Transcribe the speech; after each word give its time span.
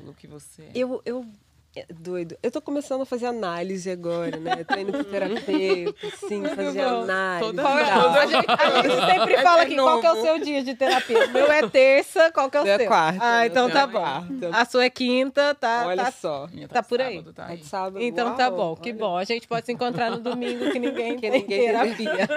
falo 0.00 0.14
que 0.14 0.26
você 0.26 0.62
é. 0.62 0.70
Eu, 0.74 1.02
eu 1.04 1.26
é 1.76 1.86
doido. 1.88 2.36
Eu 2.42 2.50
tô 2.50 2.60
começando 2.60 3.02
a 3.02 3.06
fazer 3.06 3.26
análise 3.26 3.88
agora, 3.88 4.36
né? 4.36 4.64
tô 4.64 4.74
indo 4.76 4.90
pro 4.90 5.04
terapeuta, 5.04 6.10
sim, 6.26 6.42
fazer 6.44 6.80
análise. 6.80 7.46
Toda 7.46 7.62
qual 7.62 7.78
é, 7.78 7.82
a, 7.82 8.26
gente, 8.26 8.46
a 8.48 8.82
gente 8.82 9.06
sempre 9.06 9.36
fala 9.40 9.62
aqui, 9.62 9.76
qual 9.76 10.02
é 10.02 10.12
o 10.12 10.20
seu 10.20 10.38
dia 10.40 10.64
de 10.64 10.74
terapia? 10.74 11.26
O 11.26 11.30
meu 11.30 11.52
é 11.52 11.68
terça, 11.68 12.32
qual 12.32 12.50
que 12.50 12.56
é 12.56 12.60
o 12.60 12.64
meu 12.64 12.76
seu? 12.76 12.84
É 12.84 12.88
quarta. 12.88 13.20
Ah, 13.22 13.46
então 13.46 13.70
tá 13.70 13.86
bom. 13.86 14.00
Quarta. 14.00 14.50
A 14.52 14.64
sua 14.64 14.84
é 14.84 14.90
quinta, 14.90 15.54
tá? 15.54 15.84
Olha 15.86 16.04
tá, 16.06 16.10
só. 16.10 16.48
Tá, 16.48 16.68
tá 16.68 16.82
por 16.82 17.00
aí. 17.00 17.18
Sábado, 17.18 17.32
tá 17.32 17.46
aí. 17.46 17.64
sábado. 17.64 18.02
Então 18.02 18.26
Uau, 18.26 18.36
tá 18.36 18.50
bom, 18.50 18.74
que 18.74 18.90
olha. 18.90 18.98
bom. 18.98 19.16
A 19.16 19.24
gente 19.24 19.46
pode 19.46 19.66
se 19.66 19.72
encontrar 19.72 20.10
no 20.10 20.18
domingo 20.18 20.72
que 20.72 20.78
ninguém 20.80 21.14
Que 21.20 21.30
tem 21.30 21.42
ninguém 21.42 21.66
terapia. 21.66 22.28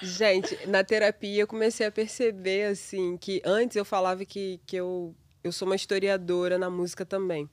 Gente, 0.00 0.68
na 0.68 0.84
terapia 0.84 1.42
eu 1.42 1.46
comecei 1.48 1.84
a 1.84 1.90
perceber, 1.90 2.66
assim, 2.66 3.16
que 3.16 3.42
antes 3.44 3.76
eu 3.76 3.84
falava 3.84 4.24
que, 4.24 4.60
que 4.64 4.76
eu, 4.76 5.16
eu 5.46 5.52
sou 5.52 5.66
uma 5.66 5.76
historiadora 5.76 6.58
na 6.58 6.68
música 6.70 7.04
também. 7.04 7.48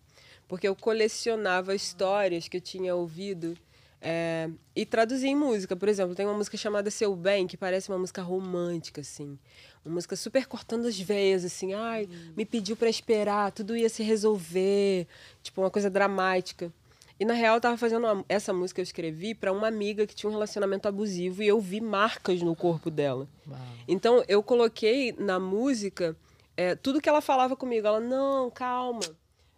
Porque 0.48 0.68
eu 0.68 0.76
colecionava 0.76 1.74
histórias 1.76 2.48
que 2.48 2.58
eu 2.58 2.62
tinha 2.62 2.94
ouvido 2.96 3.58
é, 4.02 4.50
e 4.76 4.86
traduzia 4.86 5.30
em 5.30 5.36
música. 5.36 5.76
Por 5.76 5.88
exemplo, 5.88 6.14
tem 6.14 6.26
uma 6.26 6.36
música 6.38 6.58
chamada 6.58 6.92
Seu 6.92 7.16
Bem, 7.16 7.48
que 7.48 7.56
parece 7.56 7.90
uma 7.90 7.98
música 7.98 8.22
romântica, 8.22 9.02
assim. 9.02 9.38
Uma 9.86 9.96
música 9.96 10.16
super 10.16 10.46
cortando 10.46 10.86
as 10.88 11.00
veias, 11.00 11.46
assim. 11.46 11.74
Ai, 11.74 12.08
me 12.36 12.46
pediu 12.46 12.76
para 12.76 12.90
esperar, 12.90 13.52
tudo 13.52 13.76
ia 13.76 13.90
se 13.90 14.04
resolver. 14.04 15.08
Tipo, 15.42 15.62
uma 15.62 15.70
coisa 15.72 15.90
dramática. 15.90 16.72
E 17.20 17.26
na 17.26 17.34
real 17.34 17.56
eu 17.56 17.62
tava 17.62 17.78
fazendo 17.78 18.06
uma- 18.06 18.26
essa 18.28 18.52
música 18.52 18.82
eu 18.82 18.84
escrevi 18.84 19.34
para 19.34 19.52
uma 19.54 19.68
amiga 19.68 20.06
que 20.06 20.16
tinha 20.16 20.30
um 20.30 20.34
relacionamento 20.34 20.88
abusivo 20.88 21.42
e 21.44 21.48
eu 21.48 21.60
vi 21.62 21.80
marcas 21.80 22.42
no 22.42 22.56
corpo 22.56 22.90
dela. 22.92 23.28
Então 23.88 24.24
eu 24.28 24.44
coloquei 24.44 25.14
na 25.18 25.40
música 25.40 26.18
é, 26.56 26.76
tudo 26.76 27.02
que 27.02 27.10
ela 27.10 27.22
falava 27.22 27.56
comigo. 27.56 27.88
Ela, 27.88 28.00
não, 28.00 28.50
calma, 28.52 29.02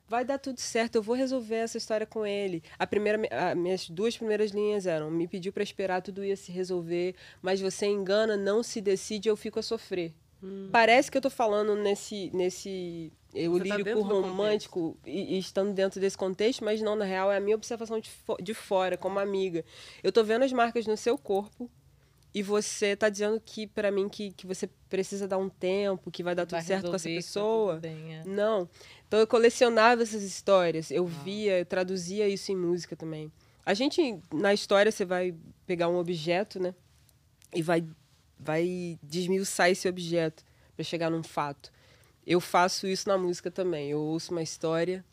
vai 0.07 0.23
dar 0.23 0.37
tudo 0.37 0.59
certo, 0.59 0.95
eu 0.95 1.01
vou 1.01 1.15
resolver 1.15 1.55
essa 1.55 1.77
história 1.77 2.05
com 2.05 2.25
ele. 2.25 2.63
A 2.77 2.85
primeira, 2.87 3.19
a, 3.31 3.55
minhas 3.55 3.89
duas 3.89 4.15
primeiras 4.17 4.51
linhas 4.51 4.85
eram: 4.85 5.09
me 5.11 5.27
pediu 5.27 5.51
para 5.51 5.63
esperar, 5.63 6.01
tudo 6.01 6.23
ia 6.23 6.35
se 6.37 6.51
resolver, 6.51 7.15
mas 7.41 7.59
você 7.61 7.85
engana, 7.85 8.35
não 8.37 8.61
se 8.63 8.81
decide, 8.81 9.29
eu 9.29 9.35
fico 9.35 9.59
a 9.59 9.63
sofrer. 9.63 10.13
Parece 10.71 11.09
que 11.09 11.17
eu 11.17 11.21
tô 11.21 11.29
falando 11.29 11.75
nesse, 11.75 12.29
nesse 12.33 13.11
eu 13.33 13.53
Você 13.53 13.67
tá 13.67 13.77
lírico 13.77 13.89
do 14.03 14.21
romântico 14.29 14.97
e, 15.05 15.35
e 15.35 15.39
estando 15.39 15.73
dentro 15.73 15.99
desse 15.99 16.15
contexto, 16.17 16.63
mas 16.63 16.81
não, 16.81 16.95
na 16.95 17.03
real, 17.05 17.31
é 17.31 17.37
a 17.37 17.39
minha 17.39 17.55
observação 17.55 17.99
de, 17.99 18.09
fo- 18.11 18.37
de 18.39 18.53
fora, 18.53 18.95
como 18.95 19.17
amiga. 19.17 19.65
Eu 20.03 20.11
tô 20.11 20.23
vendo 20.23 20.43
as 20.43 20.53
marcas 20.53 20.85
no 20.85 20.95
seu 20.95 21.17
corpo 21.17 21.69
e 22.35 22.43
você 22.43 22.97
tá 22.97 23.07
dizendo 23.07 23.39
que, 23.39 23.65
para 23.65 23.89
mim, 23.89 24.09
que, 24.09 24.33
que 24.33 24.45
você 24.45 24.69
precisa 24.89 25.25
dar 25.25 25.37
um 25.37 25.47
tempo, 25.47 26.11
que 26.11 26.21
vai 26.21 26.35
dar 26.35 26.45
tudo 26.45 26.57
Vai 26.57 26.63
certo 26.63 26.89
com 26.89 26.95
essa 26.95 27.07
pessoa. 27.07 27.77
bem, 27.77 28.13
é. 28.13 28.25
Não. 28.25 28.67
Então 29.07 29.21
eu 29.21 29.25
colecionava 29.25 30.03
essas 30.03 30.21
histórias, 30.21 30.91
eu 30.91 31.05
via, 31.05 31.59
eu 31.59 31.65
traduzia 31.65 32.27
isso 32.27 32.51
em 32.51 32.55
música 32.57 32.93
também. 32.93 33.31
A 33.65 33.73
gente, 33.73 34.19
na 34.33 34.53
história, 34.53 34.91
você 34.91 35.05
vai 35.05 35.33
pegar 35.65 35.87
um 35.87 35.95
objeto, 35.95 36.59
né? 36.59 36.75
E 37.53 37.61
vai, 37.61 37.87
vai 38.37 38.99
desmiuçar 39.01 39.69
esse 39.69 39.87
objeto 39.87 40.43
para 40.75 40.83
chegar 40.83 41.09
num 41.09 41.23
fato. 41.23 41.71
Eu 42.27 42.41
faço 42.41 42.85
isso 42.85 43.07
na 43.07 43.17
música 43.17 43.49
também. 43.49 43.91
Eu 43.91 44.01
ouço 44.01 44.33
uma 44.33 44.43
história 44.43 45.05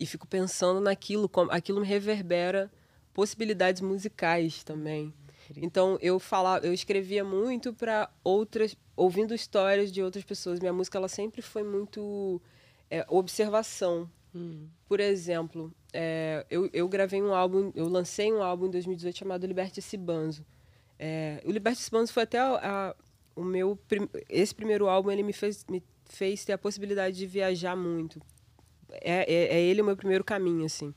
e 0.00 0.06
fico 0.06 0.26
pensando 0.26 0.80
naquilo, 0.80 1.28
como 1.28 1.50
aquilo 1.52 1.82
me 1.82 1.86
reverbera 1.86 2.72
possibilidades 3.12 3.82
musicais 3.82 4.64
também. 4.64 5.12
Então 5.56 5.98
eu 6.00 6.18
falava, 6.18 6.66
eu 6.66 6.72
escrevia 6.72 7.24
muito 7.24 7.72
para 7.72 8.08
outras, 8.24 8.76
ouvindo 8.96 9.34
histórias 9.34 9.90
de 9.92 10.02
outras 10.02 10.24
pessoas. 10.24 10.60
Minha 10.60 10.72
música 10.72 10.98
ela 10.98 11.08
sempre 11.08 11.42
foi 11.42 11.62
muito 11.62 12.40
é, 12.90 13.04
observação. 13.08 14.08
Por 14.88 14.98
exemplo, 14.98 15.70
é, 15.92 16.46
eu, 16.50 16.68
eu 16.72 16.88
gravei 16.88 17.20
um 17.20 17.34
álbum, 17.34 17.70
eu 17.74 17.86
lancei 17.88 18.32
um 18.32 18.42
álbum 18.42 18.66
em 18.66 18.70
2018 18.70 19.18
chamado 19.18 19.46
Liberte 19.46 19.78
esse 19.80 19.96
Banzo. 19.96 20.44
É, 20.98 21.42
o 21.44 21.50
Liberte 21.50 21.80
esse 21.80 21.90
Banzo 21.90 22.12
foi 22.12 22.22
até 22.22 22.38
a- 22.38 22.60
a- 22.62 22.96
o 23.36 23.42
meu 23.42 23.78
esse 24.28 24.54
primeiro 24.54 24.88
álbum 24.88 25.10
ele 25.10 25.22
me 25.22 25.32
fez 25.32 25.64
me 25.68 25.82
fez 26.06 26.44
ter 26.44 26.52
a 26.52 26.58
possibilidade 26.58 27.16
de 27.16 27.26
viajar 27.26 27.76
muito. 27.76 28.20
É, 28.90 29.30
é, 29.30 29.54
é 29.56 29.60
ele 29.62 29.80
o 29.82 29.84
meu 29.84 29.96
primeiro 29.96 30.22
caminho 30.24 30.64
assim. 30.64 30.94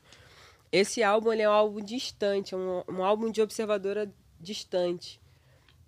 Esse 0.72 1.02
álbum 1.02 1.32
é 1.32 1.48
um 1.48 1.52
álbum 1.52 1.80
distante, 1.82 2.54
é 2.54 2.56
um, 2.56 2.82
um 2.88 3.04
álbum 3.04 3.30
de 3.30 3.40
observadora 3.40 4.12
distante. 4.40 5.20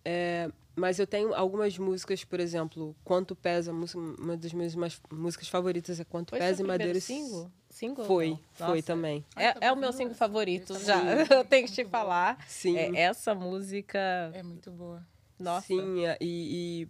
É, 0.05 0.51
mas 0.77 0.99
eu 0.99 1.07
tenho 1.07 1.35
algumas 1.35 1.77
músicas, 1.77 2.25
por 2.25 2.39
exemplo, 2.41 2.95
Quanto 3.05 3.35
Pesa, 3.35 3.73
uma 3.73 4.37
das 4.37 4.53
minhas 4.53 4.75
mais- 4.75 5.01
músicas 5.11 5.49
favoritas 5.49 5.99
é 6.01 6.05
Quanto 6.05 6.31
Foi 6.31 6.39
Pesa 6.39 6.63
e 6.63 6.67
Madeira. 6.67 7.01
single? 7.01 7.51
Single? 7.69 8.05
Foi, 8.07 8.31
não? 8.31 8.39
foi 8.57 8.67
Nossa. 8.69 8.83
também. 8.83 9.25
É, 9.37 9.67
é 9.67 9.73
o 9.73 9.77
meu 9.77 9.93
single 9.93 10.15
favorito, 10.15 10.79
já. 10.79 11.01
Eu 11.35 11.45
tenho 11.45 11.67
que 11.67 11.73
te 11.73 11.85
falar. 11.85 12.39
Sim. 12.49 12.77
É, 12.77 13.01
essa 13.03 13.35
música, 13.35 13.99
É 14.33 14.43
muito 14.43 14.71
boa. 14.71 15.05
nossa. 15.39 15.67
Sim, 15.67 16.07
é, 16.07 16.17
e, 16.21 16.85
e 16.85 16.89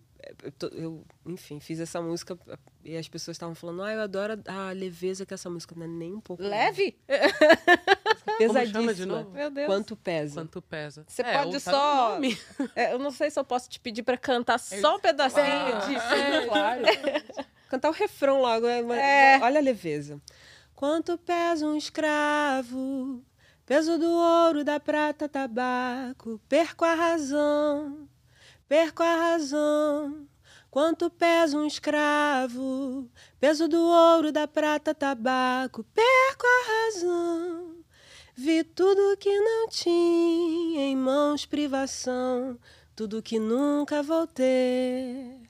eu, 0.61 0.69
eu, 0.73 1.05
enfim, 1.27 1.59
fiz 1.59 1.81
essa 1.81 2.01
música 2.03 2.39
e 2.85 2.97
as 2.97 3.09
pessoas 3.09 3.37
estavam 3.37 3.55
falando, 3.55 3.83
ah, 3.83 3.93
eu 3.93 4.01
adoro 4.03 4.41
a 4.47 4.71
leveza 4.73 5.25
que 5.27 5.33
essa 5.35 5.49
música 5.51 5.75
não 5.75 5.85
é 5.85 5.89
nem 5.89 6.15
um 6.15 6.21
pouco. 6.21 6.43
Leve? 6.43 6.97
Pesadíssima. 8.37 9.25
de? 9.25 9.31
Meu 9.31 9.51
Deus. 9.51 9.67
Quanto 9.67 9.97
pesa. 9.97 10.41
Quanto 10.41 10.61
pesa. 10.63 11.05
Você 11.07 11.23
É, 11.23 11.39
pode 11.39 11.61
tá 11.61 11.71
só. 11.71 12.11
nome. 12.11 12.39
É, 12.77 12.93
eu 12.93 12.99
não 12.99 13.11
sei 13.11 13.31
se 13.31 13.39
eu 13.39 13.45
posso 13.45 13.69
te 13.69 13.81
pedir 13.81 14.03
pra 14.03 14.17
cantar 14.17 14.59
só 14.59 14.97
um 14.97 15.01
pedacinho 15.01 15.47
disso. 15.87 16.15
É, 16.15 16.47
claro. 16.47 16.83
Cantar 17.69 17.91
o 17.91 17.93
refrão 17.93 18.41
logo, 18.41 18.67
é, 18.67 19.37
É. 19.37 19.41
olha 19.43 19.59
a 19.61 19.63
leveza. 19.63 20.21
Quanto 20.75 21.19
pesa 21.19 21.67
um 21.67 21.77
escravo, 21.77 23.23
peso 23.67 23.99
do 23.99 24.11
ouro, 24.11 24.65
da 24.65 24.81
prata, 24.81 25.29
tabaco, 25.29 26.41
perco 26.49 26.85
a 26.85 26.95
razão, 26.95 28.09
perco 28.67 29.03
a 29.03 29.15
razão. 29.17 30.27
Quanto 30.71 31.11
pesa 31.11 31.59
um 31.59 31.67
escravo, 31.67 33.11
peso 33.41 33.67
do 33.69 33.83
ouro, 33.83 34.31
da 34.33 34.47
prata, 34.47 34.95
tabaco, 34.95 35.85
perco 35.95 36.47
a 36.47 36.87
razão. 36.87 37.68
Vi 38.41 38.63
tudo 38.63 39.17
que 39.17 39.41
não 39.41 39.69
tinha 39.69 40.83
em 40.83 40.95
mãos, 40.95 41.45
privação, 41.45 42.57
tudo 42.95 43.21
que 43.21 43.37
nunca 43.37 44.01
vou 44.01 44.29
ter. 44.29 45.41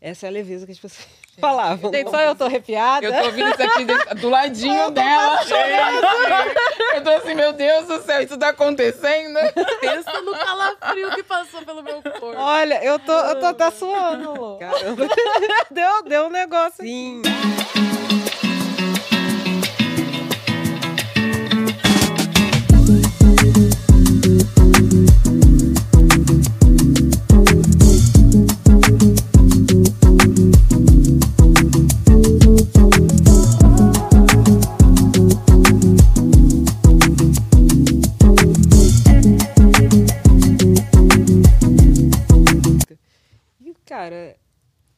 Essa 0.00 0.24
é 0.24 0.28
a 0.30 0.32
leveza 0.32 0.64
que 0.64 0.72
as 0.72 0.78
pessoas 0.78 1.06
falavam. 1.38 1.92
Gente, 1.92 2.08
só 2.08 2.18
eu 2.18 2.34
tô 2.34 2.44
arrepiada. 2.44 3.04
Eu 3.04 3.12
tô 3.12 3.26
ouvindo 3.26 3.50
isso 3.50 3.62
aqui 3.62 3.84
do 4.18 4.30
ladinho 4.30 4.88
dela. 4.90 5.44
Gente, 5.44 6.94
eu 6.94 7.04
tô 7.04 7.10
assim, 7.10 7.34
meu 7.34 7.52
Deus 7.52 7.86
do 7.86 8.02
céu, 8.04 8.22
isso 8.22 8.38
tá 8.38 8.48
acontecendo? 8.48 9.38
Pensa 9.78 10.22
no 10.22 10.32
calafrio 10.32 11.10
que 11.10 11.22
passou 11.22 11.60
pelo 11.60 11.82
meu 11.82 12.00
corpo. 12.02 12.32
Olha, 12.38 12.82
eu 12.82 12.98
tô, 13.00 13.12
eu 13.12 13.38
tô 13.38 13.46
até 13.48 13.70
suando, 13.70 14.32
Lu. 14.32 14.58
Caramba. 14.58 15.06
Deu, 15.70 16.02
deu 16.04 16.24
um 16.24 16.30
negócio. 16.30 16.82
Sim. 16.82 17.20
E, 17.20 17.89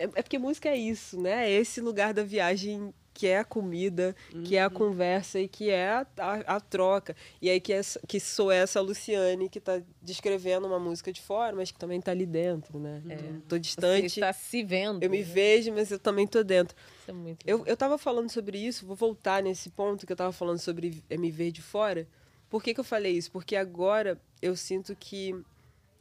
é 0.04 0.22
porque 0.22 0.38
música 0.38 0.68
é 0.68 0.76
isso, 0.76 1.20
né? 1.20 1.48
É 1.48 1.52
esse 1.52 1.80
lugar 1.80 2.12
da 2.14 2.22
viagem 2.22 2.92
que 3.14 3.26
é 3.26 3.38
a 3.38 3.44
comida, 3.44 4.16
que 4.42 4.56
é 4.56 4.62
a 4.62 4.70
conversa 4.70 5.38
e 5.38 5.46
que 5.46 5.68
é 5.68 5.86
a, 5.90 6.06
a- 6.16 6.56
a 6.56 6.60
troca. 6.60 7.14
E 7.42 7.50
aí 7.50 7.60
que, 7.60 7.72
é, 7.72 7.80
que 8.08 8.18
sou 8.18 8.50
essa 8.50 8.80
Luciane 8.80 9.50
que 9.50 9.60
tá 9.60 9.82
descrevendo 10.00 10.66
uma 10.66 10.78
música 10.78 11.12
de 11.12 11.20
fora, 11.20 11.54
mas 11.54 11.70
que 11.70 11.78
também 11.78 12.00
tá 12.00 12.10
ali 12.10 12.24
dentro, 12.24 12.78
né? 12.78 13.02
Então, 13.04 13.40
tô 13.48 13.56
Você 13.56 13.60
distante, 13.60 14.06
está 14.06 14.32
se 14.32 14.62
vendo. 14.64 15.02
eu 15.02 15.10
me 15.10 15.22
vejo, 15.22 15.72
mas 15.74 15.90
eu 15.90 15.98
também 15.98 16.26
tô 16.26 16.42
dentro. 16.42 16.74
Isso 17.00 17.10
é 17.10 17.12
muito 17.12 17.46
Eu, 17.46 17.66
eu 17.66 17.76
tava 17.76 17.98
falando 17.98 18.30
sobre 18.30 18.56
isso, 18.58 18.86
vou 18.86 18.96
voltar 18.96 19.42
nesse 19.42 19.68
ponto 19.68 20.06
que 20.06 20.12
eu 20.12 20.16
tava 20.16 20.32
falando 20.32 20.58
sobre 20.58 21.02
me 21.10 21.30
ver 21.30 21.52
de 21.52 21.60
fora. 21.60 22.08
Por 22.48 22.62
que, 22.62 22.72
que 22.72 22.80
eu 22.80 22.84
falei 22.84 23.12
isso? 23.12 23.30
Porque 23.30 23.56
agora 23.56 24.18
eu 24.40 24.56
sinto 24.56 24.96
que 24.96 25.34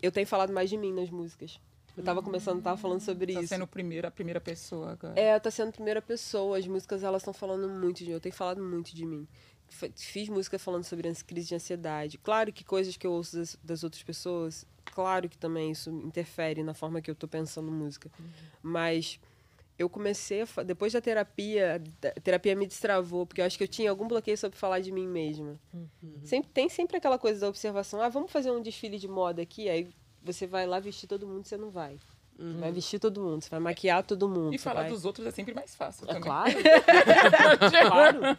eu 0.01 0.13
tenho 0.13 0.25
falado 0.27 0.53
mais 0.53 0.69
de 0.69 0.77
mim 0.77 0.93
nas 0.93 1.09
músicas. 1.09 1.59
Eu 1.97 2.03
tava 2.03 2.21
começando, 2.21 2.61
tava 2.61 2.77
falando 2.77 3.01
sobre 3.01 3.33
Tá 3.33 3.39
isso. 3.41 3.49
sendo 3.49 3.67
primeira, 3.67 4.07
a 4.07 4.11
primeira 4.11 4.39
pessoa 4.41 4.91
agora. 4.91 5.19
É, 5.19 5.37
tá 5.39 5.51
sendo 5.51 5.71
primeira 5.71 6.01
pessoa. 6.01 6.57
As 6.57 6.65
músicas, 6.67 7.03
elas 7.03 7.21
estão 7.21 7.33
falando 7.33 7.67
muito 7.69 7.97
de 7.99 8.05
mim. 8.05 8.11
Eu 8.13 8.19
tenho 8.21 8.33
falado 8.33 8.63
muito 8.63 8.95
de 8.95 9.05
mim. 9.05 9.27
Fiz 9.95 10.27
música 10.29 10.57
falando 10.59 10.83
sobre 10.83 11.07
as 11.07 11.21
crise 11.21 11.47
de 11.49 11.55
ansiedade. 11.55 12.17
Claro 12.17 12.51
que 12.51 12.63
coisas 12.63 12.97
que 12.97 13.07
eu 13.07 13.11
ouço 13.11 13.37
das, 13.37 13.57
das 13.63 13.83
outras 13.83 14.03
pessoas, 14.03 14.65
claro 14.85 15.29
que 15.29 15.37
também 15.37 15.71
isso 15.71 15.89
interfere 15.89 16.61
na 16.61 16.73
forma 16.73 17.01
que 17.01 17.09
eu 17.09 17.15
tô 17.15 17.25
pensando 17.27 17.71
música. 17.71 18.11
Mas 18.61 19.17
eu 19.79 19.89
comecei 19.89 20.41
a, 20.41 20.63
depois 20.63 20.91
da 20.91 20.99
terapia, 20.99 21.81
a 22.15 22.19
terapia 22.19 22.53
me 22.55 22.67
destravou, 22.67 23.25
porque 23.25 23.39
eu 23.41 23.45
acho 23.45 23.57
que 23.57 23.63
eu 23.63 23.67
tinha 23.67 23.89
algum 23.89 24.07
bloqueio 24.07 24.37
sobre 24.37 24.57
falar 24.59 24.79
de 24.79 24.91
mim 24.91 25.07
mesma. 25.07 25.57
Sempre 26.23 26.51
tem 26.51 26.67
sempre 26.67 26.97
aquela 26.97 27.17
coisa 27.17 27.39
da 27.39 27.47
observação, 27.47 28.01
ah, 28.01 28.09
vamos 28.09 28.29
fazer 28.31 28.51
um 28.51 28.61
desfile 28.61 28.99
de 28.99 29.07
moda 29.07 29.41
aqui, 29.41 29.69
aí 29.69 29.87
você 30.23 30.47
vai 30.47 30.65
lá 30.65 30.79
vestir 30.79 31.07
todo 31.07 31.27
mundo, 31.27 31.45
você 31.45 31.57
não 31.57 31.69
vai. 31.69 31.97
Você 32.37 32.59
Vai 32.59 32.71
vestir 32.71 32.99
todo 32.99 33.21
mundo, 33.21 33.43
você 33.43 33.49
vai 33.49 33.59
maquiar 33.59 34.03
todo 34.03 34.27
mundo. 34.27 34.53
E 34.53 34.57
falar 34.57 34.81
vai... 34.81 34.89
dos 34.89 35.05
outros 35.05 35.27
é 35.27 35.31
sempre 35.31 35.53
mais 35.53 35.75
fácil 35.75 36.05
É 36.05 36.07
também. 36.07 36.23
claro. 36.23 36.53
claro. 37.87 38.37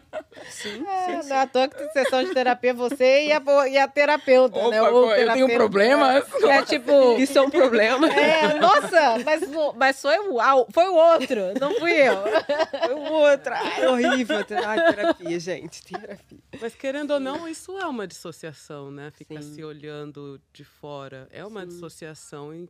Sim, 0.49 0.85
É, 0.87 1.21
sim, 1.21 1.29
não 1.29 1.35
é 1.37 1.45
toa 1.47 1.67
que 1.67 1.77
tem 1.77 1.91
sessão 1.91 2.23
de 2.23 2.33
terapia 2.33 2.73
você 2.73 3.27
e 3.27 3.31
a, 3.31 3.41
e 3.67 3.77
a 3.77 3.87
terapeuta, 3.87 4.57
Opa, 4.59 4.69
né? 4.69 4.81
O 4.81 4.91
pô, 4.91 5.13
eu 5.13 5.33
tenho 5.33 5.49
problemas. 5.53 6.25
É 6.43 6.61
tipo... 6.63 7.17
Isso 7.17 7.37
é 7.37 7.41
um 7.41 7.49
problema. 7.49 8.07
É, 8.11 8.53
nossa, 8.59 9.19
mas, 9.23 9.41
mas 9.75 10.01
foi, 10.01 10.19
o, 10.19 10.39
ah, 10.39 10.65
foi 10.71 10.87
o 10.87 10.95
outro, 10.95 11.39
não 11.59 11.73
fui 11.79 11.91
eu. 11.91 12.13
Foi 12.83 12.93
o 12.95 13.11
outro. 13.11 13.53
Ai, 13.53 13.87
horrível. 13.87 14.37
Ai, 14.65 14.93
terapia, 14.93 15.39
gente. 15.39 15.83
Terapia. 15.83 16.39
Mas 16.59 16.75
querendo 16.75 17.11
ou 17.11 17.19
não, 17.19 17.47
isso 17.47 17.77
é 17.77 17.85
uma 17.85 18.07
dissociação, 18.07 18.91
né? 18.91 19.11
Ficar 19.11 19.41
Sim. 19.41 19.55
se 19.55 19.63
olhando 19.63 20.39
de 20.51 20.63
fora 20.63 21.27
é 21.31 21.45
uma 21.45 21.65
dissociação. 21.65 22.53
E, 22.53 22.69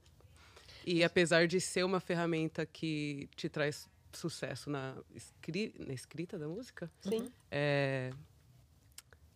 e 0.85 1.03
apesar 1.03 1.47
de 1.47 1.59
ser 1.59 1.83
uma 1.83 1.99
ferramenta 1.99 2.65
que 2.65 3.27
te 3.35 3.49
traz 3.49 3.87
sucesso 4.17 4.69
na, 4.69 4.95
escri- 5.13 5.73
na 5.79 5.93
escrita 5.93 6.37
da 6.39 6.47
música, 6.47 6.89
Sim. 7.01 7.31
é, 7.51 8.11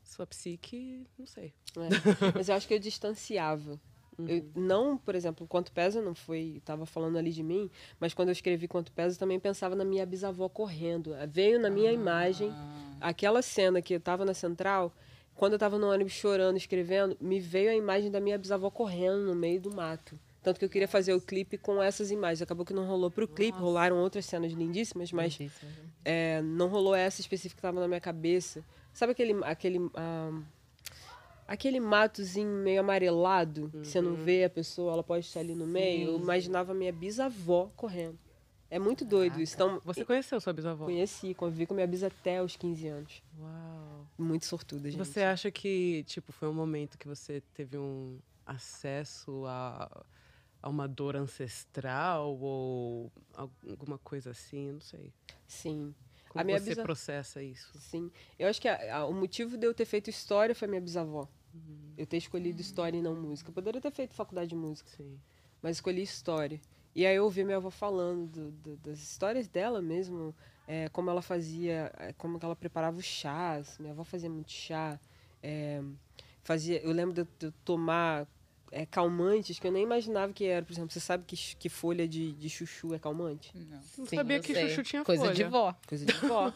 sua 0.03 0.25
psique, 0.25 1.05
não 1.17 1.25
sei. 1.25 1.53
É, 1.75 2.31
Mas 2.35 2.49
eu 2.49 2.55
acho 2.55 2.67
que 2.67 2.73
eu 2.73 2.79
distanciava. 2.79 3.79
Uhum. 4.17 4.27
Eu, 4.27 4.49
não, 4.55 4.97
por 4.97 5.13
exemplo, 5.13 5.45
Quanto 5.47 5.71
Pesa 5.71 6.01
não 6.01 6.15
foi. 6.15 6.59
Tava 6.65 6.85
falando 6.87 7.17
ali 7.17 7.31
de 7.31 7.43
mim, 7.43 7.69
mas 7.99 8.13
quando 8.15 8.29
eu 8.29 8.33
escrevi 8.33 8.67
Quanto 8.67 8.91
Pesa, 8.91 9.15
eu 9.15 9.19
também 9.19 9.39
pensava 9.39 9.75
na 9.75 9.85
minha 9.85 10.05
bisavó 10.05 10.49
correndo. 10.49 11.13
Veio 11.29 11.59
na 11.59 11.67
Ah. 11.67 11.71
minha 11.71 11.91
imagem 11.91 12.51
aquela 12.99 13.41
cena 13.43 13.81
que 13.81 13.93
eu 13.93 13.99
tava 13.99 14.25
na 14.25 14.33
central. 14.33 14.91
Quando 15.35 15.53
eu 15.53 15.59
tava 15.59 15.77
no 15.77 15.91
ônibus 15.91 16.13
chorando, 16.13 16.57
escrevendo, 16.57 17.15
me 17.21 17.39
veio 17.39 17.69
a 17.69 17.75
imagem 17.75 18.09
da 18.09 18.19
minha 18.19 18.39
bisavó 18.39 18.71
correndo 18.71 19.19
no 19.23 19.35
meio 19.35 19.61
do 19.61 19.71
mato. 19.75 20.19
Tanto 20.47 20.59
que 20.59 20.63
eu 20.63 20.69
queria 20.69 20.87
fazer 20.87 21.13
o 21.13 21.19
clipe 21.19 21.57
com 21.57 21.83
essas 21.83 22.09
imagens. 22.09 22.41
Acabou 22.41 22.65
que 22.65 22.73
não 22.73 22.85
rolou 22.87 23.11
pro 23.11 23.27
clipe, 23.27 23.59
rolaram 23.59 23.97
outras 23.97 24.25
cenas 24.25 24.53
lindíssimas, 24.53 25.11
mas 25.11 25.37
é, 26.05 26.41
não 26.41 26.69
rolou 26.69 26.95
essa 26.95 27.19
específica 27.19 27.55
que 27.55 27.59
estava 27.59 27.81
na 27.81 27.85
minha 27.89 27.99
cabeça. 27.99 28.63
Sabe 28.93 29.11
aquele 29.11 29.43
aquele 29.43 29.77
ah, 29.93 30.41
aquele 31.45 31.81
matozinho 31.81 32.63
meio 32.63 32.79
amarelado 32.79 33.69
que 33.73 33.89
você 33.89 33.99
não 33.99 34.13
vê 34.15 34.45
a 34.45 34.49
pessoa, 34.49 34.93
ela 34.93 35.03
pode 35.03 35.25
estar 35.25 35.41
ali 35.41 35.53
no 35.53 35.67
meio. 35.67 36.11
Eu 36.11 36.17
imaginava 36.17 36.73
minha 36.73 36.93
bisavó 36.93 37.69
correndo. 37.75 38.17
É 38.71 38.79
muito 38.79 39.03
doido 39.03 39.41
isso. 39.41 39.53
Então, 39.53 39.81
Você 39.83 40.05
conheceu 40.05 40.39
sua 40.39 40.53
bisavó? 40.53 40.85
conheci, 40.85 41.33
convivi 41.33 41.65
com 41.65 41.73
minha 41.73 41.87
bisa 41.87 42.07
até 42.07 42.41
os 42.41 42.55
15 42.55 42.87
anos. 42.87 43.21
Uau. 43.37 44.07
Muito 44.17 44.45
sortuda, 44.45 44.89
gente. 44.89 44.97
Você 44.97 45.23
acha 45.23 45.51
que, 45.51 46.05
tipo, 46.07 46.31
foi 46.31 46.47
um 46.47 46.53
momento 46.53 46.97
que 46.97 47.05
você 47.05 47.43
teve 47.53 47.77
um 47.77 48.17
acesso 48.45 49.45
a, 49.45 50.05
a 50.67 50.69
uma 50.69 50.87
dor 50.87 51.15
ancestral 51.15 52.37
ou 52.39 53.11
alguma 53.67 53.97
coisa 53.97 54.31
assim? 54.31 54.71
Não 54.73 54.81
sei. 54.81 55.13
Sim. 55.47 55.95
Como 56.29 56.41
A 56.41 56.43
minha 56.43 56.59
você 56.59 56.69
bisa- 56.71 56.83
processa 56.83 57.41
isso? 57.41 57.71
Sim. 57.79 58.11
Eu 58.37 58.47
acho 58.49 58.61
que 58.61 58.67
a- 58.67 58.97
a- 58.97 59.05
o 59.05 59.13
motivo 59.13 59.57
de 59.57 59.65
eu 59.65 59.73
ter 59.73 59.85
feito 59.85 60.09
história 60.09 60.53
foi 60.53 60.67
minha 60.67 60.81
bisavó. 60.81 61.27
Eu 61.97 62.05
ter 62.05 62.17
escolhido 62.17 62.61
história 62.61 62.97
e 62.97 63.01
não 63.01 63.15
música. 63.15 63.49
Eu 63.49 63.53
poderia 63.53 63.81
ter 63.81 63.91
feito 63.91 64.13
faculdade 64.13 64.49
de 64.49 64.55
música. 64.55 64.89
Sim. 64.95 65.19
mas 65.59 65.77
escolhi 65.77 66.03
história. 66.03 66.61
E 66.93 67.03
aí 67.03 67.15
eu 67.15 67.23
ouvi 67.23 67.43
minha 67.43 67.57
avó 67.57 67.71
falando 67.71 68.27
do- 68.29 68.51
do- 68.51 68.77
das 68.77 68.99
histórias 68.99 69.47
dela 69.47 69.81
mesmo, 69.81 70.35
é, 70.67 70.87
como 70.89 71.09
ela 71.09 71.21
fazia, 71.21 71.91
é, 71.97 72.13
como 72.13 72.37
ela 72.41 72.55
preparava 72.55 72.95
os 72.97 73.05
chás. 73.05 73.75
Minha 73.79 73.91
avó 73.91 74.03
fazia 74.03 74.29
muito 74.29 74.51
chá. 74.51 74.99
é, 75.41 75.81
fazia, 76.43 76.79
eu 76.83 76.91
lembro 76.91 77.13
de 77.25 77.45
eu 77.47 77.51
tomar 77.65 78.27
é, 78.71 78.85
calmantes 78.85 79.59
que 79.59 79.65
eu 79.67 79.71
nem 79.71 79.83
imaginava 79.83 80.31
que 80.33 80.45
era. 80.45 80.65
Por 80.65 80.73
exemplo, 80.73 80.91
você 80.91 80.99
sabe 80.99 81.23
que, 81.25 81.35
que 81.57 81.69
folha 81.69 82.07
de, 82.07 82.33
de 82.33 82.49
chuchu 82.49 82.93
é 82.93 82.99
calmante? 82.99 83.51
Não. 83.55 83.77
Não 83.97 84.05
Sim, 84.05 84.15
sabia 84.15 84.37
eu 84.37 84.41
que 84.41 84.53
sei. 84.53 84.69
chuchu 84.69 84.83
tinha 84.83 85.03
Coisa 85.03 85.23
folha. 85.23 85.33
de 85.35 85.43
vó. 85.45 85.75
Coisa 85.87 86.05
de 86.05 86.13
vó. 86.13 86.53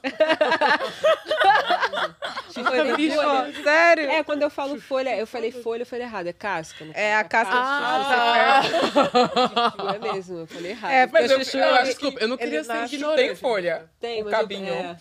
Folha 2.53 2.95
de 2.97 3.11
folha. 3.11 3.63
Sério? 3.63 4.09
É, 4.09 4.23
quando 4.23 4.41
eu 4.41 4.49
falo 4.49 4.79
folha, 4.79 5.15
eu 5.17 5.25
falei 5.25 5.51
folha, 5.51 5.81
eu 5.83 5.85
falei 5.85 6.05
errado. 6.05 6.27
É 6.27 6.33
casca. 6.33 6.83
Não 6.85 6.93
É 6.93 7.15
a 7.15 7.23
casca 7.23 7.53
Ah, 7.55 8.61
chuchu 8.63 9.87
é 9.95 9.99
mesmo, 10.13 10.37
eu 10.39 10.47
falei 10.47 10.71
errado. 10.71 10.91
É, 10.91 11.07
porque 11.07 11.21
Mas 11.21 11.31
eu- 11.31 11.39
chuchu 11.39 11.57
eu 11.57 11.75
acho 11.75 11.85
Desculpa, 11.85 12.19
eu 12.19 12.27
não 12.27 12.37
queria 12.37 12.63
ser 12.63 12.85
ignorante. 12.85 13.21
Tem 13.27 13.35
folha. 13.35 13.89
Tem, 13.99 14.21
o 14.21 14.25
mas 14.25 14.33
eu- 14.33 14.39
cabinho. 14.39 14.73
é. 14.73 14.97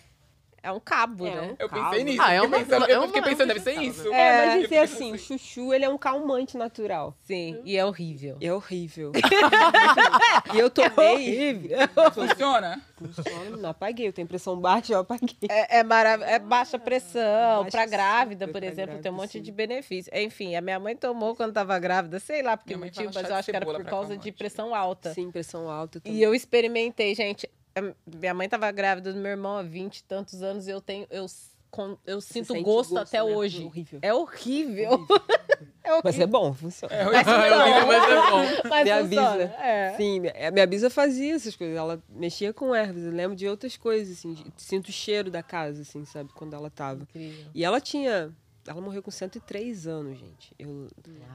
É 0.63 0.71
um 0.73 0.81
cabo, 0.81 1.27
É, 1.27 1.35
né? 1.35 1.41
um 1.43 1.57
Eu 1.59 1.69
cabo. 1.69 1.91
pensei 1.91 2.05
nisso. 2.05 2.23
Ah, 2.23 2.33
é 2.35 2.39
eu 2.39 2.45
uma- 2.45 2.59
fiquei 2.59 2.65
pensando, 2.65 2.91
é 2.91 2.95
eu 2.97 3.03
fiquei 3.07 3.21
uma- 3.21 3.29
pensando, 3.29 3.49
deve 3.49 3.61
ser 3.61 3.73
isso. 3.83 4.11
né? 4.11 4.19
É, 4.21 4.37
mas 4.37 4.53
dizer 4.55 4.63
fiquei 4.65 4.79
assim, 4.79 5.19
chuchu, 5.19 5.73
ele 5.75 5.85
é 5.85 5.89
um 5.89 5.99
calmante 5.99 6.57
natural. 6.57 7.17
Sim, 7.23 7.61
e 7.65 7.77
é 7.77 7.85
horrível. 7.85 8.37
É 8.41 8.53
horrível. 8.53 9.13
e 10.55 10.59
eu 10.59 10.71
tomei. 10.71 11.69
Funciona? 12.15 12.81
Funciona, 12.97 13.57
não 13.57 13.71
apaguei. 13.71 14.09
Eu 14.09 14.13
tenho 14.13 14.29
pressão 14.29 14.59
baixa, 14.61 14.93
eu 14.93 15.01
apaguei. 15.01 15.37
É, 15.49 15.79
é, 15.79 15.83
marav- 15.83 16.23
é 16.23 16.39
baixa 16.39 16.79
pressão, 16.79 17.63
Baixa 17.65 17.71
pra 17.71 17.87
grávida, 17.87 18.47
por 18.47 18.61
pra 18.61 18.67
exemplo, 18.67 18.99
tem 18.99 18.99
um 18.99 19.03
grávida, 19.03 19.13
monte 19.13 19.33
sim. 19.33 19.43
de 19.43 19.53
benefícios. 19.53 20.15
Enfim, 20.15 20.55
a 20.57 20.61
minha 20.61 20.79
mãe 20.79 20.95
tomou 20.97 21.35
quando 21.35 21.53
tava 21.53 21.79
grávida, 21.79 22.19
sei 22.21 22.43
lá 22.43 22.57
por 22.57 22.67
que 22.67 22.77
motivo, 22.77 23.11
mas 23.15 23.29
eu 23.29 23.35
acho 23.35 23.51
que 23.51 23.57
era 23.57 23.65
por 23.65 23.85
causa 23.85 24.17
de 24.17 24.31
pressão 24.33 24.75
alta. 24.75 25.15
Sim, 25.15 25.31
pressão 25.31 25.71
alta 25.71 26.01
também. 26.01 26.19
E 26.19 26.23
eu 26.23 26.35
experimentei, 26.35 27.15
gente. 27.15 27.49
A- 27.75 27.95
Minha 28.19 28.35
mãe 28.35 28.49
tava 28.49 28.71
grávida 28.71 29.13
do 29.13 29.19
meu 29.19 29.31
irmão 29.31 29.57
há 29.57 29.63
20 29.63 29.99
e 29.99 30.05
tantos 30.05 30.43
anos 30.43 30.67
e 30.67 30.71
eu 30.71 30.81
tenho. 30.81 31.07
Eu, 31.11 31.27
com- 31.71 31.97
eu 32.07 32.21
Você 32.21 32.33
sinto 32.33 32.53
gosto, 32.63 32.95
gosto, 32.95 32.99
até 32.99 33.19
né? 33.19 33.23
hoje. 33.25 33.65
Horrível. 33.65 33.99
É 34.03 34.13
horrível. 34.13 34.91
é 35.85 35.93
horrível. 35.93 36.01
Mas 36.05 36.19
é 36.19 36.27
bom, 36.27 36.53
funciona. 36.53 36.95
É, 36.95 37.03
é 37.03 37.07
horrível, 37.07 37.87
mas 37.87 38.05
é 38.05 38.31
bom. 38.31 38.69
Mas 38.69 38.85
Minha 38.85 38.99
funciona. 39.05 39.37
bisa. 39.47 39.55
É. 39.63 39.95
Sim, 39.97 40.21
minha, 40.21 40.51
minha 40.51 40.67
bisa 40.67 40.91
fazia 40.91 41.35
essas 41.37 41.55
coisas. 41.55 41.77
Ela 41.77 42.03
mexia 42.09 42.53
com 42.53 42.75
ervas. 42.75 43.05
Eu 43.05 43.13
lembro 43.13 43.37
de 43.37 43.47
outras 43.47 43.77
coisas, 43.77 44.19
assim. 44.19 44.35
de- 44.35 44.45
Sinto 44.57 44.89
o 44.89 44.93
cheiro 44.93 45.31
da 45.31 45.43
casa, 45.43 45.83
assim, 45.83 46.05
sabe? 46.05 46.31
Quando 46.35 46.55
ela 46.55 46.71
tava. 46.71 47.03
Incrível. 47.03 47.47
E 47.55 47.65
ela 47.65 47.81
tinha. 47.81 48.35
Ela 48.67 48.81
morreu 48.81 49.03
com 49.03 49.11
103 49.11 49.87
anos, 49.87 50.19
gente. 50.19 50.55
Eu, 50.59 50.87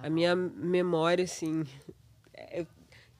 a 0.04 0.10
minha 0.10 0.36
memória, 0.36 1.24
assim. 1.24 1.64
é, 2.34 2.66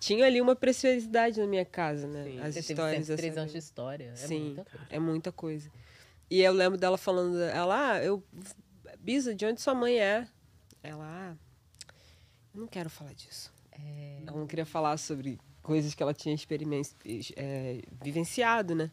tinha 0.06 0.26
ali 0.26 0.40
uma 0.40 0.56
preciosidade 0.56 1.40
na 1.40 1.48
minha 1.48 1.66
casa, 1.66 2.08
né? 2.08 2.24
Sim. 2.24 2.40
As 2.40 2.54
Você 2.54 2.62
teve 2.62 2.74
histórias. 2.74 3.06
103 3.08 3.32
essa- 3.32 3.40
anos 3.42 3.52
de 3.52 3.58
história. 3.58 4.12
É 4.12 4.16
Sim, 4.16 4.40
muita 4.44 4.64
coisa. 4.66 4.88
é 4.92 5.00
muita 5.00 5.32
coisa. 5.32 5.72
E 6.30 6.42
eu 6.42 6.54
lembro 6.54 6.78
dela 6.78 6.98
falando, 6.98 7.40
ela, 7.42 7.92
ah, 7.94 8.04
eu. 8.04 8.24
Bisa, 9.00 9.34
de 9.34 9.46
onde 9.46 9.62
sua 9.62 9.74
mãe 9.74 10.00
é? 10.00 10.28
Ela, 10.84 11.06
ah, 11.06 11.36
eu 12.54 12.62
não 12.62 12.68
quero 12.68 12.90
falar 12.90 13.14
disso. 13.14 13.52
É. 13.72 14.20
Ela 14.28 14.38
não 14.38 14.48
queria 14.48 14.66
falar 14.66 14.98
sobre 14.98 15.40
coisas 15.62 15.94
que 15.96 16.02
ela 16.04 16.14
tinha 16.14 16.36
é, 17.36 17.82
vivenciado, 18.04 18.76
né? 18.76 18.92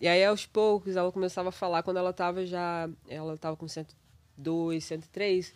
E 0.00 0.06
aí, 0.08 0.24
aos 0.24 0.46
poucos, 0.46 0.96
ela 0.96 1.10
começava 1.12 1.48
a 1.50 1.52
falar 1.52 1.82
quando 1.82 1.96
ela 1.98 2.10
estava 2.10 2.46
já. 2.46 2.88
Ela 3.08 3.34
estava 3.34 3.56
com 3.56 3.66
102, 3.68 4.84
103. 4.84 5.52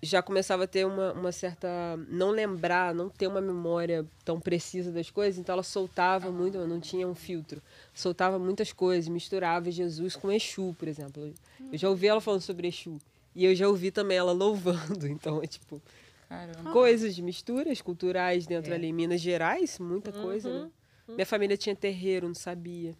Já 0.00 0.22
começava 0.22 0.64
a 0.64 0.66
ter 0.66 0.86
uma, 0.86 1.12
uma 1.12 1.32
certa. 1.32 1.68
Não 2.08 2.30
lembrar, 2.30 2.94
não 2.94 3.08
ter 3.08 3.26
uma 3.26 3.40
memória 3.40 4.06
tão 4.24 4.38
precisa 4.38 4.92
das 4.92 5.10
coisas. 5.10 5.38
Então, 5.40 5.54
ela 5.54 5.62
soltava 5.64 6.30
muito, 6.30 6.56
não 6.66 6.78
tinha 6.78 7.06
um 7.08 7.14
filtro. 7.16 7.60
Soltava 7.92 8.38
muitas 8.38 8.72
coisas, 8.72 9.08
misturava 9.08 9.70
Jesus 9.72 10.14
com 10.14 10.30
Exu, 10.30 10.74
por 10.78 10.86
exemplo. 10.86 11.32
Eu 11.72 11.76
já 11.78 11.88
ouvi 11.90 12.06
ela 12.06 12.20
falando 12.20 12.42
sobre 12.42 12.68
Exu. 12.68 12.96
E 13.34 13.44
eu 13.44 13.54
já 13.54 13.66
ouvi 13.68 13.90
também 13.90 14.16
ela 14.16 14.32
louvando. 14.32 15.06
Então, 15.08 15.42
é 15.42 15.46
tipo 15.48 15.82
Caramba. 16.28 16.70
coisas, 16.70 17.18
misturas 17.18 17.80
culturais 17.80 18.46
dentro 18.46 18.72
É. 18.72 18.76
ali. 18.76 18.92
Minas 18.92 19.20
Gerais, 19.20 19.78
muita 19.80 20.12
coisa, 20.12 20.48
né? 20.64 20.70
Minha 21.08 21.26
família 21.26 21.56
tinha 21.56 21.74
terreiro, 21.74 22.28
não 22.28 22.34
sabia. 22.34 22.94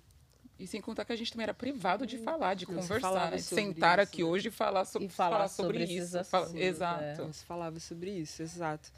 E 0.59 0.67
sem 0.67 0.81
contar 0.81 1.05
que 1.05 1.13
a 1.13 1.17
gente 1.17 1.31
também 1.31 1.45
era 1.45 1.55
privado 1.55 2.05
de 2.05 2.19
falar, 2.19 2.55
de 2.55 2.67
Não 2.67 2.75
conversar, 2.81 3.31
né? 3.31 3.39
Sentar 3.39 3.99
isso, 4.01 4.09
aqui 4.09 4.23
né? 4.25 4.29
hoje 4.29 4.49
e 4.49 4.51
falar, 4.51 4.85
so 4.85 5.01
E 5.01 5.09
falar 5.09 5.31
falar 5.37 5.49
sobre, 5.49 5.87
sobre 5.87 6.01
isso. 6.01 6.25
Fala- 6.25 6.45
assuntos, 6.47 6.61
Exato. 6.63 7.23
Não 7.23 7.33
se 7.33 7.45
falava 7.45 7.79
sobre 7.81 8.11
isso, 8.11 8.43
exato. 8.43 8.91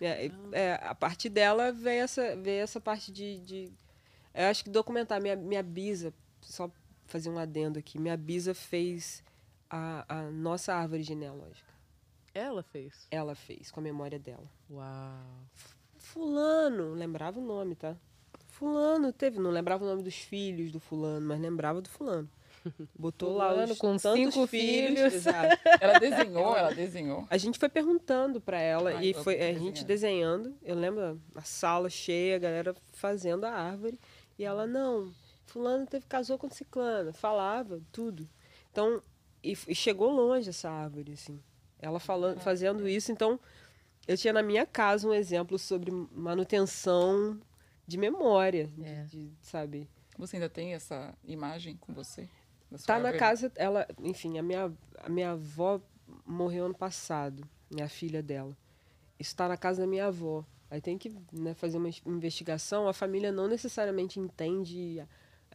É, 0.00 0.28
é, 0.52 0.74
a 0.82 0.94
partir 0.94 1.28
dela 1.28 1.70
veio 1.70 2.02
essa, 2.02 2.34
veio 2.36 2.62
essa 2.64 2.80
parte 2.80 3.12
de, 3.12 3.38
de- 3.38 3.72
Eu 4.34 4.46
acho 4.46 4.64
que 4.64 4.70
documentar. 4.70 5.20
Minha, 5.20 5.36
minha 5.36 5.62
bisa, 5.62 6.12
só 6.40 6.68
fazer 7.06 7.30
um 7.30 7.38
adendo 7.38 7.78
aqui, 7.78 7.96
minha 7.98 8.16
bisa 8.16 8.52
fez 8.54 9.22
a, 9.70 10.04
a 10.08 10.22
nossa 10.30 10.74
árvore 10.74 11.04
genealógica. 11.04 11.72
Ela 12.34 12.64
fez. 12.64 13.06
Ela 13.08 13.36
fez, 13.36 13.70
com 13.70 13.78
a 13.78 13.82
memória 13.84 14.18
dela. 14.18 14.50
Uau. 14.68 15.46
Fulano, 15.96 16.92
lembrava 16.92 17.38
o 17.38 17.44
nome, 17.44 17.76
tá? 17.76 17.96
Fulano 18.58 19.12
teve, 19.12 19.40
não 19.40 19.50
lembrava 19.50 19.84
o 19.84 19.88
nome 19.88 20.02
dos 20.04 20.14
filhos 20.14 20.70
do 20.70 20.78
fulano, 20.78 21.26
mas 21.26 21.40
lembrava 21.40 21.80
do 21.80 21.88
fulano. 21.88 22.28
Botou 22.96 23.36
lá 23.36 23.50
Fulano 23.50 23.72
os 23.72 23.78
com 23.78 23.96
tantos 23.96 24.32
cinco 24.32 24.46
filhos. 24.46 25.12
exato. 25.12 25.58
Ela 25.80 25.98
desenhou, 25.98 26.56
ela 26.56 26.72
desenhou. 26.72 27.26
A 27.28 27.36
gente 27.36 27.58
foi 27.58 27.68
perguntando 27.68 28.40
pra 28.40 28.60
ela 28.60 28.90
Ai, 28.90 29.06
e 29.06 29.14
foi 29.14 29.40
a 29.40 29.52
gente 29.54 29.84
desenhando. 29.84 30.54
Eu 30.62 30.76
lembro 30.76 31.20
a 31.34 31.42
sala 31.42 31.90
cheia, 31.90 32.36
a 32.36 32.38
galera 32.38 32.76
fazendo 32.92 33.44
a 33.44 33.50
árvore 33.50 33.98
E 34.38 34.44
ela, 34.44 34.68
não, 34.68 35.12
fulano 35.46 35.84
teve, 35.84 36.06
casou 36.06 36.38
com 36.38 36.48
ciclana, 36.48 37.12
falava 37.12 37.80
tudo. 37.90 38.28
Então, 38.70 39.02
e, 39.42 39.58
e 39.66 39.74
chegou 39.74 40.12
longe 40.12 40.48
essa 40.48 40.70
árvore, 40.70 41.14
assim. 41.14 41.40
Ela 41.80 41.98
falando, 41.98 42.38
fazendo 42.38 42.88
isso, 42.88 43.10
então 43.10 43.38
eu 44.06 44.16
tinha 44.16 44.32
na 44.32 44.42
minha 44.42 44.64
casa 44.64 45.08
um 45.08 45.12
exemplo 45.12 45.58
sobre 45.58 45.90
manutenção 46.12 47.40
de 47.86 47.96
memória, 47.96 48.66
de- 48.68 48.84
É. 48.84 49.04
de, 49.04 49.32
sabe? 49.40 49.88
Você 50.18 50.36
ainda 50.36 50.48
tem 50.48 50.74
essa 50.74 51.14
imagem 51.24 51.76
com 51.76 51.92
você? 51.92 52.28
Tá 52.86 52.98
na 52.98 53.12
casa, 53.18 53.52
ela, 53.56 53.86
enfim, 54.00 54.38
a 54.38 54.42
minha, 54.42 54.72
a 54.98 55.08
minha 55.08 55.32
avó 55.32 55.80
morreu 56.26 56.66
ano 56.66 56.74
passado, 56.74 57.46
minha 57.70 57.88
filha 57.88 58.22
dela. 58.22 58.56
Isso 59.18 59.34
tá 59.36 59.46
na 59.48 59.56
casa 59.56 59.82
da 59.82 59.86
minha 59.86 60.06
avó. 60.06 60.44
Aí 60.70 60.80
tem 60.80 60.98
que 60.98 61.14
né, 61.32 61.54
fazer 61.54 61.76
uma 61.78 61.88
investigação. 62.04 62.88
A 62.88 62.92
família 62.92 63.30
não 63.30 63.46
necessariamente 63.46 64.18
entende 64.18 65.04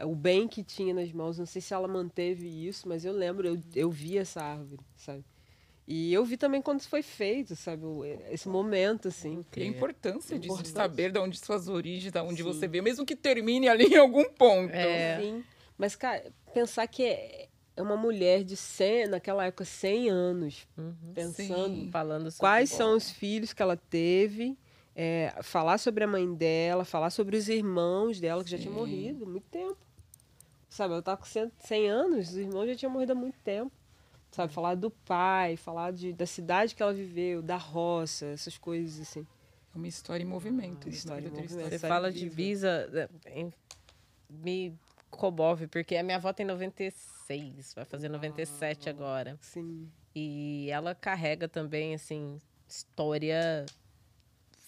o 0.06 0.16
bem 0.16 0.48
que 0.48 0.64
tinha 0.64 0.94
nas 0.94 1.12
mãos. 1.12 1.38
Não 1.38 1.46
sei 1.46 1.62
se 1.62 1.74
ela 1.74 1.88
manteve 1.90 2.48
isso, 2.48 2.88
mas 2.88 3.04
eu 3.04 3.12
lembro, 3.12 3.48
eu, 3.48 3.60
eu 3.76 3.92
vi 3.92 4.18
essa 4.18 4.42
árvore, 4.42 4.82
sabe? 4.96 5.26
E 5.92 6.14
eu 6.14 6.24
vi 6.24 6.38
também 6.38 6.62
quando 6.62 6.82
isso 6.82 6.90
foi 6.90 7.02
feito, 7.02 7.56
sabe? 7.56 7.84
O- 7.84 8.06
Esse 8.06 8.48
momento, 8.48 9.08
assim. 9.08 9.44
E 9.58 9.64
a 9.64 9.66
importância 9.66 10.38
disso, 10.38 10.62
de 10.62 10.70
saber 10.70 11.12
de 11.12 11.18
onde 11.18 11.40
suas 11.40 11.68
origens, 11.68 12.12
de 12.14 12.20
onde 12.20 12.38
Sim. 12.38 12.44
você 12.44 12.68
veio, 12.68 12.84
mesmo 12.84 13.04
que 13.04 13.16
termine 13.16 13.68
ali 13.68 13.86
em 13.86 13.98
algum 13.98 14.24
ponto. 14.30 14.72
É. 14.72 15.20
Sim. 15.20 15.44
Mas, 15.76 15.96
cara, 15.96 16.32
pensar 16.54 16.86
que 16.88 17.04
é 17.04 17.50
é 17.76 17.82
uma 17.82 17.96
mulher 17.96 18.44
de 18.44 18.58
100, 18.58 19.08
naquela 19.08 19.46
época, 19.46 19.64
100 19.64 20.10
anos, 20.10 20.68
Uhum. 20.78 21.14
pensando 21.14 21.76
Sim. 21.86 21.90
Falando 21.90 22.30
sobre 22.30 22.38
quais 22.40 22.70
são 22.70 22.94
os 22.96 23.10
filhos 23.10 23.54
que 23.54 23.62
ela 23.62 23.78
teve, 23.78 24.58
é, 24.94 25.34
falar 25.42 25.78
sobre 25.78 26.04
a 26.04 26.08
mãe 26.08 26.32
dela, 26.36 26.84
falar 26.84 27.10
sobre 27.10 27.38
os 27.38 27.48
irmãos 27.48 28.20
dela, 28.20 28.44
que 28.44 28.50
já 28.52 28.58
tinham 28.58 28.74
Sim. 28.74 28.80
morrido 28.80 29.24
há 29.24 29.28
muito 29.30 29.48
tempo. 29.50 29.78
Sabe, 30.70 30.94
ela 30.94 31.02
tá 31.02 31.16
com 31.16 31.24
100, 31.26 31.50
100 31.58 31.90
anos, 31.90 32.30
os 32.32 32.38
irmãos 32.38 32.68
já 32.68 32.76
tinham 32.76 32.92
morrido 32.92 33.14
há 33.14 33.16
muito 33.16 33.40
tempo. 33.40 33.72
Sabe, 34.32 34.54
falar 34.54 34.76
do 34.76 34.92
pai, 34.92 35.58
falar 35.58 35.92
de, 35.92 36.14
da 36.14 36.26
cidade 36.26 36.76
que 36.76 36.84
ela 36.84 36.94
viveu, 36.94 37.42
da 37.42 37.58
roça, 37.58 38.28
essas 38.28 38.58
coisas 38.58 39.00
assim. 39.02 39.26
É 39.74 39.78
uma 39.78 39.88
história 39.88 40.24
em 40.24 40.28
movimento. 40.28 40.86
Uma 40.86 40.94
história 40.94 41.28
em 41.28 41.30
Vida 41.30 41.42
movimento. 41.42 41.70
Você 41.70 41.80
fala 41.80 42.12
de 42.12 42.30
viva. 42.30 42.36
Bisa, 42.36 43.10
é, 43.26 43.40
em- 43.40 43.54
me 44.30 44.74
comove, 45.10 45.66
porque 45.68 45.96
a 45.96 46.04
minha 46.04 46.18
avó 46.18 46.32
tem 46.32 46.46
96, 46.46 47.74
vai 47.74 47.86
fazer 47.86 48.10
97 48.10 48.90
agora. 48.90 49.38
Sim. 49.42 49.90
E 50.16 50.70
ela 50.72 50.94
carrega 50.94 51.48
também, 51.48 51.96
assim, 51.96 52.40
história 52.68 53.66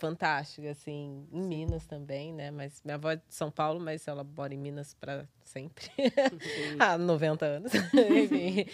fantástica, 0.02 0.72
assim, 0.72 1.28
em 1.32 1.42
Minas 1.44 1.86
também, 1.86 2.34
né? 2.34 2.50
Mas 2.50 2.82
minha 2.84 2.96
avó 2.96 3.12
é 3.12 3.18
de 3.18 3.22
São 3.30 3.52
Paulo, 3.52 3.80
mas 3.80 4.08
ela 4.08 4.24
mora 4.24 4.52
em 4.54 4.58
Minas 4.58 4.96
para 4.96 5.28
sempre. 5.44 5.86
Há 6.80 6.98
90 6.98 7.46
anos. 7.46 7.72
Enfim. 7.94 8.66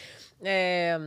É, 0.41 0.97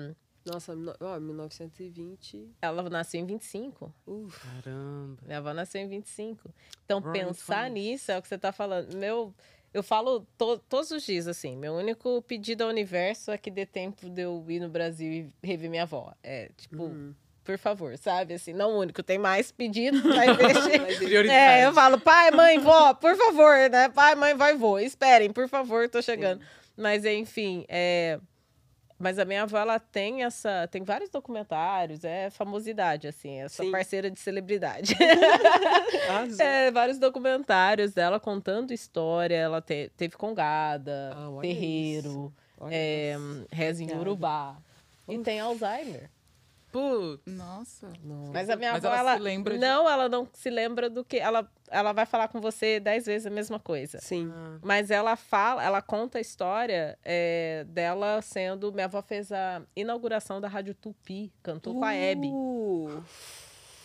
Nossa, 0.44 0.76
no- 0.76 0.94
ó, 1.00 1.18
1920. 1.18 2.50
ela 2.60 2.88
nasceu 2.90 3.20
em 3.20 3.24
25. 3.26 3.92
Uf, 4.06 4.38
Caramba. 4.40 5.16
Minha 5.24 5.38
avó 5.38 5.54
nasceu 5.54 5.80
em 5.80 5.88
25. 5.88 6.50
Então, 6.84 7.00
pensar 7.00 7.64
Stones. 7.66 7.72
nisso 7.72 8.12
é 8.12 8.18
o 8.18 8.22
que 8.22 8.28
você 8.28 8.34
está 8.34 8.52
falando. 8.52 8.94
Meu, 8.96 9.34
eu 9.72 9.82
falo 9.82 10.26
to- 10.36 10.58
todos 10.68 10.90
os 10.90 11.02
dias, 11.02 11.26
assim, 11.26 11.56
meu 11.56 11.72
único 11.74 12.20
pedido 12.22 12.62
ao 12.64 12.68
universo 12.70 13.30
é 13.30 13.38
que 13.38 13.50
dê 13.50 13.64
tempo 13.64 14.08
de 14.10 14.22
eu 14.22 14.44
ir 14.48 14.60
no 14.60 14.68
Brasil 14.68 15.10
e 15.10 15.32
rever 15.46 15.70
minha 15.70 15.84
avó. 15.84 16.12
É, 16.22 16.50
tipo, 16.56 16.84
Uhum. 16.84 17.14
Por 17.44 17.58
favor, 17.58 17.96
sabe? 17.98 18.34
Assim, 18.34 18.52
não 18.52 18.72
o 18.72 18.78
único, 18.80 19.02
tem 19.02 19.18
mais 19.18 19.50
pedidos. 19.50 20.02
Mas 20.04 20.98
Prioridade. 20.98 21.28
É, 21.30 21.64
eu 21.66 21.72
falo, 21.72 21.98
pai, 22.00 22.30
mãe, 22.30 22.58
vó, 22.58 22.94
por 22.94 23.16
favor, 23.16 23.68
né? 23.70 23.88
Pai, 23.88 24.14
mãe, 24.14 24.34
vai, 24.34 24.54
vô. 24.56 24.78
Esperem, 24.78 25.32
por 25.32 25.48
favor, 25.48 25.88
tô 25.88 26.00
chegando. 26.02 26.40
Mas, 26.76 27.04
enfim, 27.04 27.64
é... 27.68 28.18
Mas 29.02 29.18
a 29.18 29.24
minha 29.24 29.44
avó, 29.44 29.56
ela 29.56 29.78
tem 29.80 30.24
essa... 30.24 30.68
Tem 30.70 30.82
vários 30.84 31.08
documentários, 31.08 32.04
é 32.04 32.28
famosidade, 32.28 33.08
assim. 33.08 33.40
É 33.40 33.48
sua 33.48 33.64
Sim. 33.64 33.70
parceira 33.70 34.10
de 34.10 34.20
celebridade. 34.20 34.94
É, 36.38 36.70
vários 36.70 36.98
documentários 36.98 37.92
dela 37.92 38.18
contando 38.20 38.72
história. 38.72 39.34
Ela 39.36 39.60
te- 39.60 39.90
teve 39.96 40.16
congada, 40.16 41.12
Ah, 41.14 41.40
terreiro, 41.40 42.32
é, 42.70 43.16
reza 43.50 43.82
em. 43.82 43.90
Urubá. 43.96 44.56
E 45.08 45.18
tem 45.18 45.40
Alzheimer. 45.40 46.10
Putz. 46.72 47.22
Nossa. 47.26 47.88
Nossa. 48.04 48.30
Mas 48.32 48.48
a 48.50 48.56
minha 48.56 48.72
Mas 48.72 48.84
avó, 48.84 48.94
ela 48.94 49.10
ela, 49.10 49.16
se 49.18 49.22
lembra 49.22 49.54
de- 49.54 49.60
não, 49.60 49.88
ela 49.88 50.08
não 50.08 50.28
se 50.32 50.48
lembra 50.50 50.88
do 50.88 51.04
que 51.04 51.16
ela, 51.18 51.50
ela 51.68 51.92
vai 51.92 52.06
falar 52.06 52.28
com 52.28 52.40
você 52.40 52.78
dez 52.80 53.06
vezes 53.06 53.26
a 53.26 53.30
mesma 53.30 53.58
coisa. 53.58 53.98
Sim. 54.00 54.30
Ah, 54.34 54.58
Mas 54.62 54.90
ela 54.90 55.16
fala, 55.16 55.62
ela 55.64 55.82
conta 55.82 56.18
a 56.18 56.20
história 56.20 56.98
é, 57.04 57.64
dela 57.68 58.20
sendo. 58.22 58.72
Minha 58.72 58.86
avó 58.86 59.02
fez 59.02 59.30
a 59.32 59.62
inauguração 59.74 60.40
da 60.40 60.48
Rádio 60.48 60.74
Tupi, 60.74 61.32
cantou 61.42 61.74
com 61.74 61.84
a 61.84 61.92
Hebe. 61.94 62.28
Uh, 62.28 63.02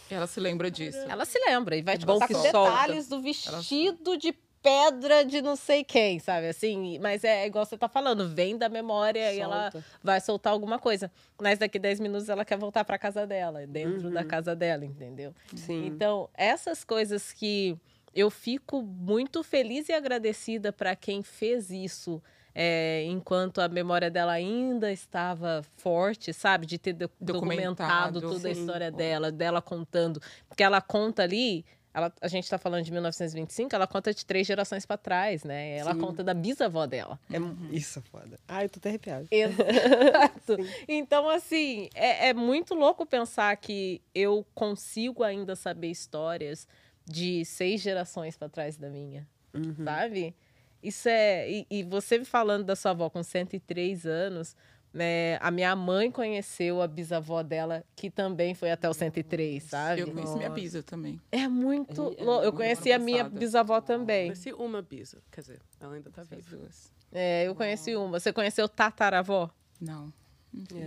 Ela 0.10 0.28
se 0.28 0.40
lembra 0.40 0.70
disso. 0.70 1.00
Ela 1.10 1.26
se 1.26 1.40
lembra 1.40 1.76
e 1.76 1.82
vai 1.82 1.96
É 1.96 1.98
te 1.98 2.06
contar 2.06 2.28
que 2.28 2.34
com 2.36 2.42
solta. 2.52 2.70
detalhes 2.72 3.08
do 3.08 3.20
vestido 3.22 4.16
de 4.18 4.32
pedra 4.66 5.24
de 5.24 5.42
não 5.44 5.56
sei 5.56 5.84
quem, 5.84 6.18
sabe? 6.20 6.48
Assim, 6.48 6.98
mas 7.00 7.24
é 7.24 7.46
igual 7.46 7.64
você 7.66 7.78
tá 7.78 7.88
falando, 7.88 8.28
vem 8.28 8.58
da 8.58 8.68
memória 8.68 9.32
e 9.32 9.40
ela 9.40 9.70
solta. 9.72 9.88
vai 10.04 10.20
soltar 10.20 10.52
alguma 10.54 10.80
coisa. 10.80 11.12
Mas 11.40 11.60
daqui 11.60 11.78
10 11.78 12.00
minutos 12.00 12.28
ela 12.30 12.44
quer 12.44 12.58
voltar 12.58 12.84
para 12.84 12.98
casa 12.98 13.28
dela, 13.28 13.68
dentro 13.68 14.10
da 14.10 14.22
Uhum. 14.22 14.28
casa 14.28 14.56
dela, 14.56 14.84
entendeu? 14.84 15.34
Sim. 15.56 15.86
Então, 15.86 16.28
essas 16.34 16.84
coisas 16.84 17.32
que 17.32 17.78
eu 18.14 18.32
fico 18.32 18.82
muito 18.82 19.44
feliz 19.44 19.88
e 19.90 19.94
agradecida 19.94 20.74
para 20.74 20.96
quem 20.96 21.22
fez 21.22 21.70
isso. 21.70 22.22
é, 22.58 23.04
enquanto 23.10 23.60
a 23.60 23.68
memória 23.68 24.10
dela 24.10 24.32
ainda 24.32 24.90
estava 24.90 25.62
forte, 25.76 26.32
sabe? 26.32 26.66
De 26.66 26.78
ter 26.78 26.94
do- 26.94 27.12
Documentado, 27.20 28.22
documentado 28.22 28.22
toda 28.22 28.48
a 28.48 28.54
sim. 28.56 28.62
história 28.62 28.90
dela, 28.90 29.30
dela 29.30 29.62
contando. 29.62 30.22
Porque 30.48 30.64
ela 30.64 30.80
conta 30.80 31.24
ali, 31.24 31.66
ela, 31.96 32.14
a 32.22 32.28
gente 32.28 32.44
está 32.44 32.58
falando 32.58 32.84
de 32.84 32.92
1925, 32.92 33.74
ela 33.74 33.88
conta 33.88 34.14
de 34.14 34.26
três 34.26 34.46
gerações 34.46 34.86
para 34.86 34.98
trás, 34.98 35.44
né? 35.46 35.78
Ela 35.78 35.94
Sim. 35.94 36.00
conta 36.02 36.24
da 36.24 36.34
bisavó 36.34 36.86
dela. 36.86 37.18
É, 37.32 37.38
Isso 37.74 38.00
é 38.00 38.02
foda. 38.02 38.38
Ai, 38.48 38.66
eu 38.66 38.70
tô 38.70 38.80
até 38.80 38.90
arrepiada. 38.90 39.26
Exato. 39.32 40.58
Então, 40.88 41.30
assim, 41.30 41.90
é, 41.96 42.30
é 42.30 42.34
muito 42.34 42.76
louco 42.76 43.06
pensar 43.06 43.56
que 43.58 44.02
eu 44.14 44.46
consigo 44.54 45.24
ainda 45.24 45.56
saber 45.56 45.90
histórias 45.90 46.68
de 47.06 47.46
seis 47.46 47.82
gerações 47.82 48.36
para 48.36 48.50
trás 48.50 48.76
da 48.78 48.90
minha, 48.90 49.26
Uhum. 49.54 49.86
sabe? 49.86 50.36
Isso 50.84 51.08
é. 51.08 51.50
E, 51.50 51.66
e 51.70 51.84
você 51.84 52.24
falando 52.26 52.66
da 52.66 52.76
sua 52.76 52.92
avó 52.92 53.10
com 53.10 53.24
103 53.24 54.06
anos, 54.06 54.56
né? 54.96 55.38
A 55.42 55.52
minha 55.52 55.76
mãe 55.76 56.10
conheceu 56.10 56.82
a 56.82 56.88
bisavó 56.88 57.44
dela, 57.44 57.84
que 57.98 58.10
também 58.10 58.56
foi 58.56 58.72
até 58.72 58.90
os 58.90 58.96
103, 58.96 59.62
sabe? 59.62 60.00
Eu 60.02 60.08
conheci 60.08 60.38
minha 60.38 60.48
Nossa. 60.50 60.62
bisa 60.62 60.82
também. 60.82 61.20
É 61.30 61.50
muito. 61.50 62.16
É, 62.18 62.24
é, 62.24 62.46
Eu 62.48 62.54
conheci 62.54 62.94
a 62.94 62.98
minha 62.98 63.26
bisavó 63.26 63.82
também. 63.82 64.28
Conheci 64.28 64.54
uma 64.54 64.82
bisa. 64.82 65.18
Quer 65.30 65.42
dizer, 65.42 65.60
ela 65.82 65.96
ainda 65.96 66.10
tá 66.10 66.24
viva. 66.24 66.56
duas. 66.56 66.90
É, 67.12 67.44
eu 67.46 67.54
conheci 67.54 67.94
uma. 67.94 68.18
Você 68.18 68.32
conheceu 68.32 68.70
tataravó? 68.70 69.50
Não. 69.82 70.14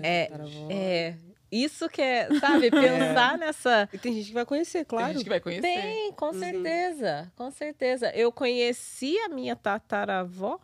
É, 0.03 0.25
tataravó. 0.25 0.69
É. 0.71 1.15
Isso 1.53 1.89
que 1.89 2.01
é, 2.01 2.29
sabe, 2.41 2.71
pensar 2.73 3.37
nessa. 3.37 3.89
E 3.93 3.99
tem 3.99 4.15
gente 4.15 4.29
que 4.29 4.35
vai 4.35 4.47
conhecer, 4.47 4.79
Tem 4.79 4.85
claro. 4.87 5.13
gente 5.13 5.23
que 5.25 5.29
vai 5.29 5.41
conhecer. 5.41 5.63
Tem, 5.63 6.13
com 6.13 6.33
certeza, 6.33 7.33
com 7.37 7.51
certeza. 7.51 8.11
Eu 8.15 8.33
conheci 8.33 9.19
a 9.19 9.29
minha 9.29 9.55
tataravó, 9.55 10.59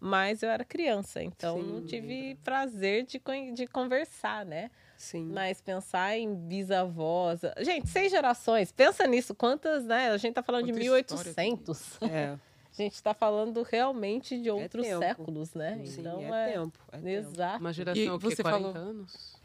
mas 0.00 0.42
eu 0.42 0.50
era 0.50 0.64
criança, 0.64 1.22
então 1.22 1.62
não 1.62 1.80
Sim. 1.80 1.86
tive 1.86 2.34
prazer 2.44 3.04
de, 3.04 3.20
de 3.54 3.66
conversar, 3.66 4.44
né? 4.46 4.70
Sim. 4.96 5.30
Mas 5.32 5.60
pensar 5.60 6.16
em 6.18 6.34
bisavós. 6.34 7.40
Gente, 7.60 7.88
seis 7.88 8.10
gerações, 8.10 8.72
pensa 8.72 9.06
nisso. 9.06 9.34
Quantas, 9.34 9.84
né? 9.84 10.10
A 10.10 10.16
gente 10.16 10.34
tá 10.34 10.42
falando 10.42 10.66
de 10.66 10.72
Quanta 10.72 10.80
1800. 10.84 12.02
É. 12.02 12.36
A 12.78 12.82
gente 12.82 13.02
tá 13.02 13.12
falando 13.12 13.62
realmente 13.62 14.40
de 14.40 14.48
outros 14.50 14.86
tempo. 14.86 15.00
séculos, 15.00 15.52
né? 15.54 15.80
Sim, 15.84 16.00
então 16.00 16.20
é, 16.32 16.52
tempo. 16.52 16.78
É 16.92 16.96
tempo. 16.98 17.08
Exato. 17.08 17.58
Uma 17.58 17.72
geração, 17.72 18.00
E 18.04 18.08
o 18.10 18.18
quê? 18.20 18.26
você 18.36 18.42
40 18.42 18.72
falou- 18.72 18.76
anos? 18.88 19.36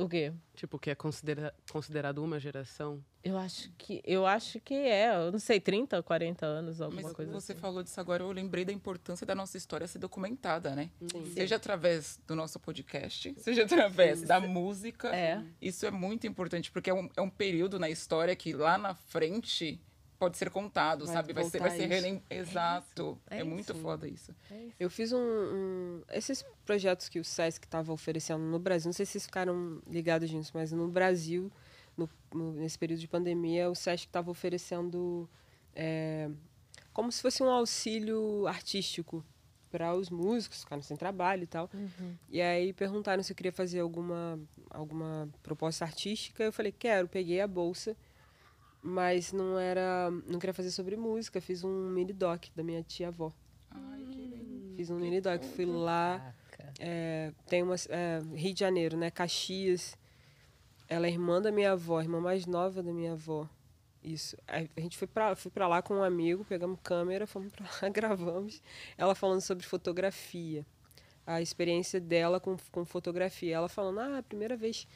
O 0.00 0.08
quê? 0.08 0.32
Tipo, 0.54 0.78
que 0.78 0.90
é 0.90 0.94
considera 0.94 1.54
considerado 1.70 2.22
uma 2.24 2.38
geração? 2.40 3.04
Eu 3.22 3.36
acho 3.36 3.70
que 3.76 4.00
eu 4.04 4.26
acho 4.26 4.58
que 4.60 4.72
é, 4.72 5.14
eu 5.14 5.30
não 5.30 5.38
sei, 5.38 5.60
30, 5.60 6.02
40 6.02 6.46
anos, 6.46 6.80
alguma 6.80 7.02
Mas 7.02 7.12
coisa 7.12 7.30
você 7.30 7.52
assim. 7.52 7.60
falou 7.60 7.82
disso 7.82 8.00
agora, 8.00 8.22
eu 8.22 8.32
lembrei 8.32 8.64
da 8.64 8.72
importância 8.72 9.26
da 9.26 9.34
nossa 9.34 9.58
história 9.58 9.86
ser 9.86 9.98
documentada, 9.98 10.74
né? 10.74 10.90
Sim. 11.12 11.32
Seja 11.34 11.56
através 11.56 12.18
do 12.26 12.34
nosso 12.34 12.58
podcast, 12.58 13.34
seja 13.38 13.64
através 13.64 14.22
da 14.22 14.40
música. 14.40 15.14
É. 15.14 15.44
Isso 15.60 15.84
é 15.84 15.90
muito 15.90 16.26
importante, 16.26 16.70
porque 16.70 16.88
é 16.88 16.94
um, 16.94 17.08
é 17.14 17.20
um 17.20 17.30
período 17.30 17.78
na 17.78 17.90
história 17.90 18.34
que 18.34 18.54
lá 18.54 18.78
na 18.78 18.94
frente 18.94 19.78
pode 20.20 20.36
ser 20.36 20.50
contado, 20.50 21.06
Vai 21.06 21.14
sabe? 21.16 21.32
Vai 21.32 21.44
ser, 21.44 21.58
vai 21.58 21.70
ser 21.70 21.78
isso. 21.78 21.88
relem... 21.88 22.22
Exato. 22.30 23.18
É 23.28 23.36
É, 23.36 23.38
isso. 23.38 23.46
muito 23.50 23.74
foda 23.74 24.06
isso. 24.06 24.32
Eu 24.78 24.88
fiz 24.90 25.12
um, 25.12 25.18
um- 25.18 26.02
Esses 26.12 26.44
projetos 26.64 27.08
que 27.08 27.18
o 27.18 27.24
SESC 27.24 27.64
estava 27.64 27.90
oferecendo 27.92 28.44
no 28.44 28.58
Brasil, 28.58 28.88
não 28.88 28.92
sei 28.92 29.06
se 29.06 29.12
vocês 29.12 29.24
ficaram 29.26 29.80
ligados 29.88 30.30
nisso, 30.30 30.52
mas 30.54 30.70
no 30.72 30.86
Brasil, 30.88 31.50
no- 31.96 32.08
no- 32.34 32.52
nesse 32.52 32.78
período 32.78 33.00
de 33.00 33.08
pandemia, 33.08 33.68
o 33.70 33.74
SESC 33.74 34.06
estava 34.06 34.30
oferecendo 34.30 35.28
é, 35.74 36.28
como 36.92 37.10
se 37.10 37.22
fosse 37.22 37.42
um 37.42 37.48
auxílio 37.48 38.46
artístico 38.46 39.24
para 39.70 39.94
os 39.94 40.10
músicos, 40.10 40.60
ficaram 40.64 40.82
sem 40.82 40.96
trabalho 40.96 41.44
e 41.44 41.46
tal. 41.46 41.70
E 42.28 42.42
aí 42.42 42.72
perguntaram 42.72 43.22
se 43.22 43.32
eu 43.32 43.36
queria 43.36 43.52
fazer 43.52 43.78
alguma, 43.80 44.38
alguma 44.68 45.28
proposta 45.44 45.84
artística. 45.84 46.42
Eu 46.42 46.52
falei, 46.52 46.72
quero. 46.72 47.06
Peguei 47.08 47.40
a 47.40 47.46
bolsa, 47.46 47.96
mas 48.82 49.32
não 49.32 49.58
era, 49.58 50.10
não 50.26 50.38
queria 50.38 50.54
fazer 50.54 50.70
sobre 50.70 50.96
música. 50.96 51.40
Fiz 51.40 51.64
um 51.64 51.88
mini 51.90 52.12
doc 52.12 52.46
da 52.54 52.62
minha 52.62 52.82
tia-avó. 52.82 53.32
Ai, 53.70 54.04
que 54.10 54.20
lindo. 54.20 54.74
Fiz 54.76 54.90
um 54.90 54.98
mini 54.98 55.20
doc. 55.20 55.42
Fui 55.42 55.66
lá, 55.66 56.34
é, 56.78 57.32
tem 57.46 57.62
uma 57.62 57.74
é, 57.88 58.20
Rio 58.34 58.54
de 58.54 58.60
Janeiro, 58.60 58.96
né? 58.96 59.10
Caxias. 59.10 59.96
Ela 60.88 61.06
é 61.06 61.10
irmã 61.10 61.40
da 61.40 61.52
minha 61.52 61.72
avó, 61.72 62.00
irmã 62.00 62.20
mais 62.20 62.46
nova 62.46 62.82
da 62.82 62.92
minha 62.92 63.12
avó. 63.12 63.48
Isso. 64.02 64.36
A 64.48 64.80
gente 64.80 64.96
foi 64.96 65.06
pra, 65.06 65.36
fui 65.36 65.50
pra 65.50 65.68
lá 65.68 65.82
com 65.82 65.96
um 65.96 66.02
amigo, 66.02 66.44
pegamos 66.44 66.78
câmera, 66.82 67.26
fomos 67.26 67.52
pra 67.52 67.66
lá, 67.66 67.88
gravamos. 67.92 68.62
Ela 68.96 69.14
falando 69.14 69.40
sobre 69.40 69.66
fotografia. 69.66 70.64
A 71.26 71.40
experiência 71.40 72.00
dela 72.00 72.40
com, 72.40 72.56
com 72.72 72.84
fotografia. 72.84 73.54
Ela 73.54 73.68
falando, 73.68 74.00
ah, 74.00 74.18
a 74.18 74.22
primeira 74.22 74.56
vez 74.56 74.88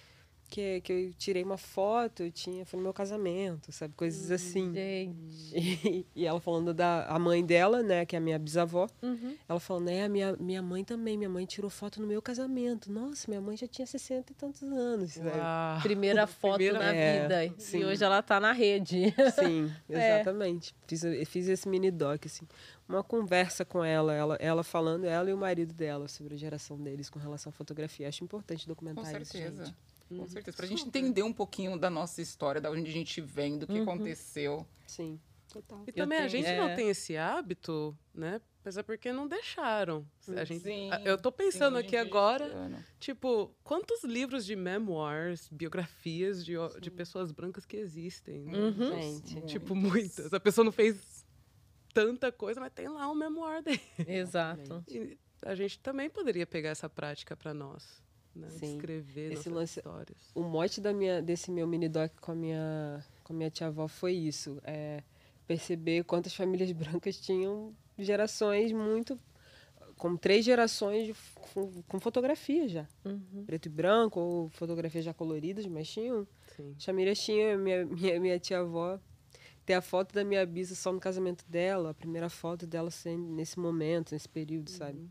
que, 0.48 0.80
que 0.82 0.92
eu 0.92 1.12
tirei 1.14 1.42
uma 1.42 1.56
foto, 1.56 2.22
eu 2.22 2.30
tinha, 2.30 2.64
foi 2.64 2.76
no 2.78 2.84
meu 2.84 2.92
casamento, 2.92 3.72
sabe? 3.72 3.94
Coisas 3.96 4.30
assim. 4.30 4.72
Gente. 4.72 5.52
E, 5.56 6.06
e 6.14 6.26
ela 6.26 6.40
falando 6.40 6.72
da 6.72 7.06
a 7.06 7.18
mãe 7.18 7.44
dela, 7.44 7.82
né, 7.82 8.04
que 8.06 8.14
é 8.14 8.18
a 8.18 8.20
minha 8.20 8.38
bisavó. 8.38 8.86
Uhum. 9.02 9.36
Ela 9.48 9.58
falando, 9.60 9.86
né, 9.86 10.04
a 10.04 10.08
minha, 10.08 10.36
minha 10.38 10.62
mãe 10.62 10.84
também. 10.84 11.16
Minha 11.16 11.28
mãe 11.30 11.44
tirou 11.46 11.68
foto 11.70 12.00
no 12.00 12.06
meu 12.06 12.22
casamento. 12.22 12.90
Nossa, 12.92 13.26
minha 13.28 13.40
mãe 13.40 13.56
já 13.56 13.66
tinha 13.66 13.86
60 13.86 14.32
e 14.32 14.34
tantos 14.34 14.62
anos. 14.62 15.16
Uau. 15.16 15.80
Primeira 15.82 16.26
foto 16.26 16.56
Primeira- 16.56 16.78
na 16.78 16.94
É, 16.94 17.22
vida. 17.46 17.54
sim. 17.58 17.78
E 17.80 17.84
hoje 17.84 18.04
ela 18.04 18.22
tá 18.22 18.38
na 18.38 18.52
rede. 18.52 19.12
Sim, 19.34 19.72
É. 19.88 20.16
exatamente. 20.16 20.74
Fiz, 20.86 21.02
fiz 21.26 21.48
esse 21.48 21.68
mini 21.68 21.90
doc, 21.90 22.26
assim. 22.26 22.46
Uma 22.88 23.02
conversa 23.02 23.64
com 23.64 23.82
ela, 23.84 24.12
ela, 24.14 24.36
ela 24.40 24.62
falando, 24.62 25.04
ela 25.06 25.28
e 25.30 25.32
o 25.32 25.38
marido 25.38 25.72
dela, 25.72 26.06
sobre 26.06 26.34
a 26.34 26.36
geração 26.36 26.76
deles 26.78 27.08
com 27.08 27.18
relação 27.18 27.50
à 27.50 27.52
fotografia. 27.52 28.06
Acho 28.08 28.22
importante 28.22 28.64
Com 28.66 28.68
documentar 28.72 29.20
isso, 29.22 29.32
certeza. 29.32 29.64
gente. 29.66 29.76
Com 30.08 30.26
certeza. 30.26 30.56
Pra 30.56 30.66
gente 30.66 30.86
entender 30.86 31.22
um 31.22 31.32
pouquinho 31.32 31.78
da 31.78 31.88
nossa 31.90 32.20
história, 32.22 32.60
da 32.60 32.70
onde 32.70 32.88
a 32.88 32.92
gente 32.92 33.20
vem, 33.20 33.58
do 33.58 33.66
que 33.66 33.78
aconteceu. 33.80 34.66
Sim, 34.86 35.20
total. 35.52 35.84
E 35.86 35.92
também 35.92 36.18
a 36.18 36.20
tenho- 36.22 36.30
gente 36.30 36.46
é. 36.46 36.56
não 36.56 36.74
tem 36.76 36.88
esse 36.88 37.16
hábito, 37.16 37.96
né? 38.14 38.40
Mas 38.64 38.78
é 38.78 38.82
porque 38.82 39.12
não 39.12 39.28
deixaram. 39.28 40.06
A 40.34 40.44
gente, 40.44 40.62
Sim, 40.62 40.90
a- 40.90 41.00
eu 41.02 41.18
tô 41.18 41.30
pensando 41.30 41.74
sim, 41.78 41.84
aqui 41.84 41.96
agora, 41.98 42.70
tipo, 42.98 43.54
quantos 43.62 44.02
livros 44.04 44.46
de 44.46 44.56
memoirs, 44.56 45.48
biografias 45.50 46.42
de, 46.44 46.54
de 46.80 46.90
pessoas 46.90 47.30
brancas 47.30 47.66
que 47.66 47.76
existem? 47.76 48.40
né? 48.44 48.56
Uhum. 48.58 48.92
Gente, 49.02 49.40
Tipo, 49.42 49.74
muitas. 49.74 50.32
A 50.32 50.40
pessoa 50.40 50.64
não 50.64 50.72
fez 50.72 51.26
tanta 51.92 52.32
coisa, 52.32 52.58
mas 52.60 52.72
tem 52.72 52.88
lá 52.88 53.10
um 53.10 53.14
memoir 53.14 53.62
dele. 53.62 53.80
Exato. 53.98 54.82
E 54.88 55.18
a 55.42 55.54
gente 55.54 55.78
também 55.80 56.08
poderia 56.08 56.46
pegar 56.46 56.70
essa 56.70 56.88
prática 56.88 57.36
para 57.36 57.52
nós, 57.52 58.02
né? 58.34 58.48
Sim. 58.50 58.74
Escrever 58.76 59.32
Esse 59.32 59.48
nossas 59.48 59.52
lance- 59.52 59.80
histórias. 59.80 60.18
o 60.34 60.42
mote 60.42 60.80
da 60.80 60.92
minha, 60.92 61.20
desse 61.22 61.50
meu 61.50 61.66
mini 61.66 61.88
doc 61.88 62.10
com 62.20 62.32
a 62.32 62.34
minha, 62.34 63.04
com 63.22 63.32
a 63.32 63.36
minha 63.36 63.50
tia-avó 63.50 63.86
foi 63.88 64.12
isso. 64.12 64.60
É 64.64 65.02
perceber 65.46 66.04
quantas 66.04 66.34
famílias 66.34 66.70
brancas 66.72 67.16
tinham 67.18 67.74
gerações 67.98 68.72
muito... 68.72 69.18
Com 69.96 70.16
três 70.16 70.44
gerações 70.44 71.06
de 71.06 71.14
com, 71.54 71.70
com 71.86 72.00
fotografia 72.00 72.66
já. 72.68 72.88
Uhum. 73.04 73.44
Preto 73.46 73.66
e 73.66 73.68
branco, 73.68 74.18
ou 74.18 74.48
fotografias 74.48 75.04
já 75.04 75.14
coloridas, 75.14 75.64
mas 75.66 75.88
tinham. 75.88 76.26
Sim. 76.56 76.74
Famílias 76.80 77.20
tinham, 77.20 77.56
minha, 77.60 77.86
minha, 77.86 78.18
minha 78.20 78.38
tia-avó 78.40 78.98
tem 79.64 79.76
a 79.76 79.80
foto 79.80 80.12
da 80.12 80.24
minha 80.24 80.44
bisa 80.44 80.74
só 80.74 80.92
no 80.92 80.98
casamento 80.98 81.44
dela, 81.48 81.90
a 81.90 81.94
primeira 81.94 82.28
foto 82.28 82.66
dela 82.66 82.90
sendo 82.90 83.22
nesse 83.34 83.56
momento, 83.58 84.10
nesse 84.12 84.28
período, 84.28 84.68
sabe? 84.68 85.08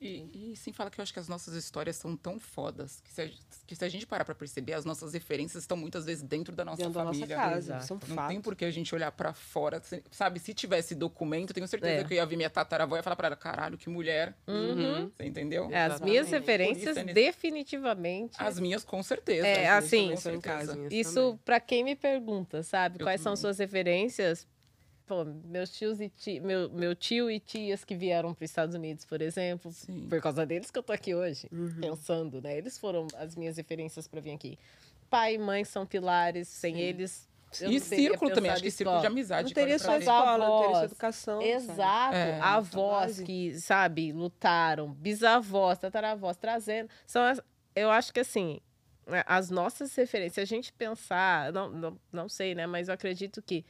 E, 0.00 0.52
e 0.52 0.56
sem 0.56 0.72
falar 0.72 0.90
que 0.90 1.00
eu 1.00 1.02
acho 1.02 1.12
que 1.12 1.18
as 1.18 1.28
nossas 1.28 1.54
histórias 1.54 1.96
são 1.96 2.16
tão 2.16 2.38
fodas 2.38 3.00
que 3.00 3.12
se 3.12 3.20
a, 3.22 3.28
que 3.66 3.74
se 3.74 3.84
a 3.84 3.88
gente 3.88 4.06
parar 4.06 4.24
pra 4.24 4.34
perceber, 4.34 4.74
as 4.74 4.84
nossas 4.84 5.12
referências 5.12 5.64
estão 5.64 5.76
muitas 5.76 6.04
vezes 6.06 6.22
dentro 6.22 6.54
da 6.54 6.64
nossa 6.64 6.76
Dentro 6.78 6.92
da 6.94 7.04
nossa 7.04 7.18
família. 7.18 7.36
casa, 7.36 7.58
Exato. 7.58 7.84
são 7.86 7.98
Não 8.06 8.14
fatos. 8.14 8.32
tem 8.32 8.40
por 8.40 8.54
que 8.54 8.64
a 8.64 8.70
gente 8.70 8.94
olhar 8.94 9.10
pra 9.10 9.32
fora. 9.32 9.82
Sabe, 10.10 10.38
se 10.38 10.54
tivesse 10.54 10.94
documento, 10.94 11.52
tenho 11.52 11.66
certeza 11.66 12.02
É. 12.02 12.04
que 12.04 12.14
eu 12.14 12.16
ia 12.16 12.26
ver 12.26 12.36
minha 12.36 12.48
tataravó 12.50 12.94
e 12.94 12.98
ia 13.00 13.02
falar 13.02 13.16
pra 13.16 13.26
ela, 13.26 13.36
caralho, 13.36 13.76
que 13.76 13.88
mulher. 13.90 14.36
Uhum. 14.46 15.10
Você 15.16 15.26
entendeu? 15.26 15.64
É, 15.64 15.78
As 15.78 15.86
Exatamente. 15.94 16.10
minhas 16.10 16.30
referências, 16.30 16.96
é 16.96 17.02
nesse- 17.02 17.14
definitivamente. 17.14 18.36
As 18.38 18.60
minhas, 18.60 18.84
com 18.84 19.02
certeza. 19.02 19.46
É, 19.46 19.68
assim, 19.68 20.10
com 20.10 20.16
São 20.16 20.34
em 20.34 20.40
certeza. 20.40 20.78
Isso, 20.90 21.38
pra 21.44 21.58
quem 21.60 21.82
me 21.82 21.96
pergunta, 21.96 22.62
sabe? 22.62 23.00
Eu 23.00 23.06
Quais 23.06 23.20
são 23.20 23.32
também. 23.32 23.40
suas 23.42 23.58
referências? 23.58 24.46
Pô, 25.08 25.24
meus 25.24 25.70
tios 25.70 26.00
e 26.02 26.10
ti, 26.10 26.38
meu, 26.38 26.68
meu 26.68 26.94
tio 26.94 27.30
e 27.30 27.40
tias 27.40 27.82
que 27.82 27.96
vieram 27.96 28.34
para 28.34 28.44
os 28.44 28.50
Estados 28.50 28.74
Unidos, 28.74 29.06
por 29.06 29.22
exemplo, 29.22 29.72
Sim. 29.72 30.06
por 30.06 30.20
causa 30.20 30.44
deles 30.44 30.70
que 30.70 30.78
eu 30.78 30.82
tô 30.82 30.92
aqui 30.92 31.14
hoje, 31.14 31.48
pensando, 31.80 32.42
né? 32.42 32.58
Eles 32.58 32.76
foram 32.78 33.06
as 33.16 33.34
minhas 33.34 33.56
referências 33.56 34.06
para 34.06 34.20
vir 34.20 34.32
aqui. 34.32 34.58
Pai 35.08 35.36
e 35.36 35.38
mãe 35.38 35.64
são 35.64 35.86
pilares, 35.86 36.46
sem 36.46 36.78
eles. 36.78 37.26
eu 37.58 37.72
E 37.72 37.80
círculo 37.80 38.30
também, 38.30 38.50
acho 38.50 38.62
que 38.62 38.70
círculo 38.70 39.00
de 39.00 39.06
amizade. 39.06 39.48
Não 39.48 39.54
teria 39.54 39.78
ver. 39.78 39.98
escola, 40.00 40.36
não 40.36 40.60
teria 40.60 40.76
avós. 40.76 40.92
educação. 40.92 41.40
Exato. 41.40 42.14
É. 42.14 42.38
Avós 42.40 43.06
base. 43.06 43.24
que, 43.24 43.58
sabe, 43.58 44.12
lutaram, 44.12 44.92
bisavós, 44.92 45.78
tataravós, 45.78 46.36
trazendo. 46.36 46.90
São 47.06 47.22
as, 47.22 47.40
eu 47.74 47.90
acho 47.90 48.12
que 48.12 48.20
assim, 48.20 48.60
né, 49.06 49.24
as 49.26 49.48
nossas 49.48 49.94
referências, 49.94 50.34
se 50.34 50.40
a 50.42 50.44
gente 50.44 50.70
pensar, 50.74 51.50
não, 51.50 51.70
não, 51.70 52.00
não 52.12 52.28
sei, 52.28 52.54
né? 52.54 52.66
Mas 52.66 52.88
eu 52.88 52.94
acredito 52.94 53.40
que 53.40 53.64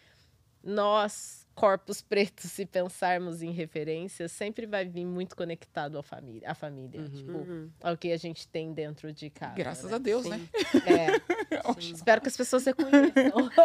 nós, 0.68 1.46
corpos 1.54 2.00
pretos, 2.02 2.52
se 2.52 2.66
pensarmos 2.66 3.42
em 3.42 3.50
referências, 3.50 4.30
sempre 4.30 4.66
vai 4.66 4.84
vir 4.84 5.04
muito 5.04 5.34
conectado 5.34 5.98
à 5.98 6.02
família, 6.02 6.48
à 6.50 6.54
família 6.54 7.02
tipo, 7.08 7.32
Uhum. 7.38 7.70
ao 7.82 7.96
que 7.96 8.12
a 8.12 8.16
gente 8.16 8.46
tem 8.46 8.72
dentro 8.72 9.12
de 9.12 9.30
casa. 9.30 9.54
Graças 9.54 9.90
né? 9.90 9.96
a 9.96 9.98
Deus, 9.98 10.26
né? 10.26 10.40
É. 10.86 11.18
Espero 11.80 12.20
que 12.20 12.28
as 12.28 12.36
pessoas 12.36 12.64
reconheçam. 12.64 13.50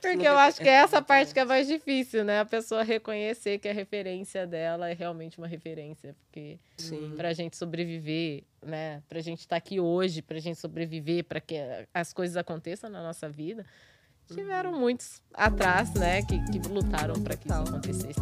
Porque 0.00 0.26
eu 0.26 0.36
acho 0.38 0.60
que 0.60 0.68
é 0.68 0.74
essa 0.74 1.02
parte 1.02 1.34
que 1.34 1.40
é 1.40 1.44
mais 1.44 1.66
difícil, 1.66 2.24
né? 2.24 2.40
A 2.40 2.44
pessoa 2.44 2.82
reconhecer 2.84 3.58
que 3.58 3.68
a 3.68 3.72
referência 3.72 4.46
dela 4.46 4.88
é 4.88 4.94
realmente 4.94 5.38
uma 5.38 5.46
referência. 5.48 6.14
Porque 6.24 6.58
Sim. 6.76 7.14
pra 7.16 7.32
gente 7.32 7.56
sobreviver, 7.56 8.44
né? 8.64 9.02
Pra 9.08 9.20
gente 9.20 9.40
estar 9.40 9.56
aqui 9.56 9.80
hoje, 9.80 10.22
pra 10.22 10.38
gente 10.38 10.58
sobreviver, 10.60 11.24
pra 11.24 11.40
que 11.40 11.56
as 11.92 12.12
coisas 12.12 12.36
aconteçam 12.36 12.88
na 12.88 13.02
nossa 13.02 13.28
vida, 13.28 13.66
tiveram 14.34 14.72
muitos 14.72 15.22
atrás, 15.34 15.92
né? 15.94 16.22
Que, 16.22 16.38
que 16.50 16.68
lutaram 16.68 17.14
pra 17.22 17.36
que 17.36 17.48
isso 17.48 17.62
acontecesse. 17.62 18.20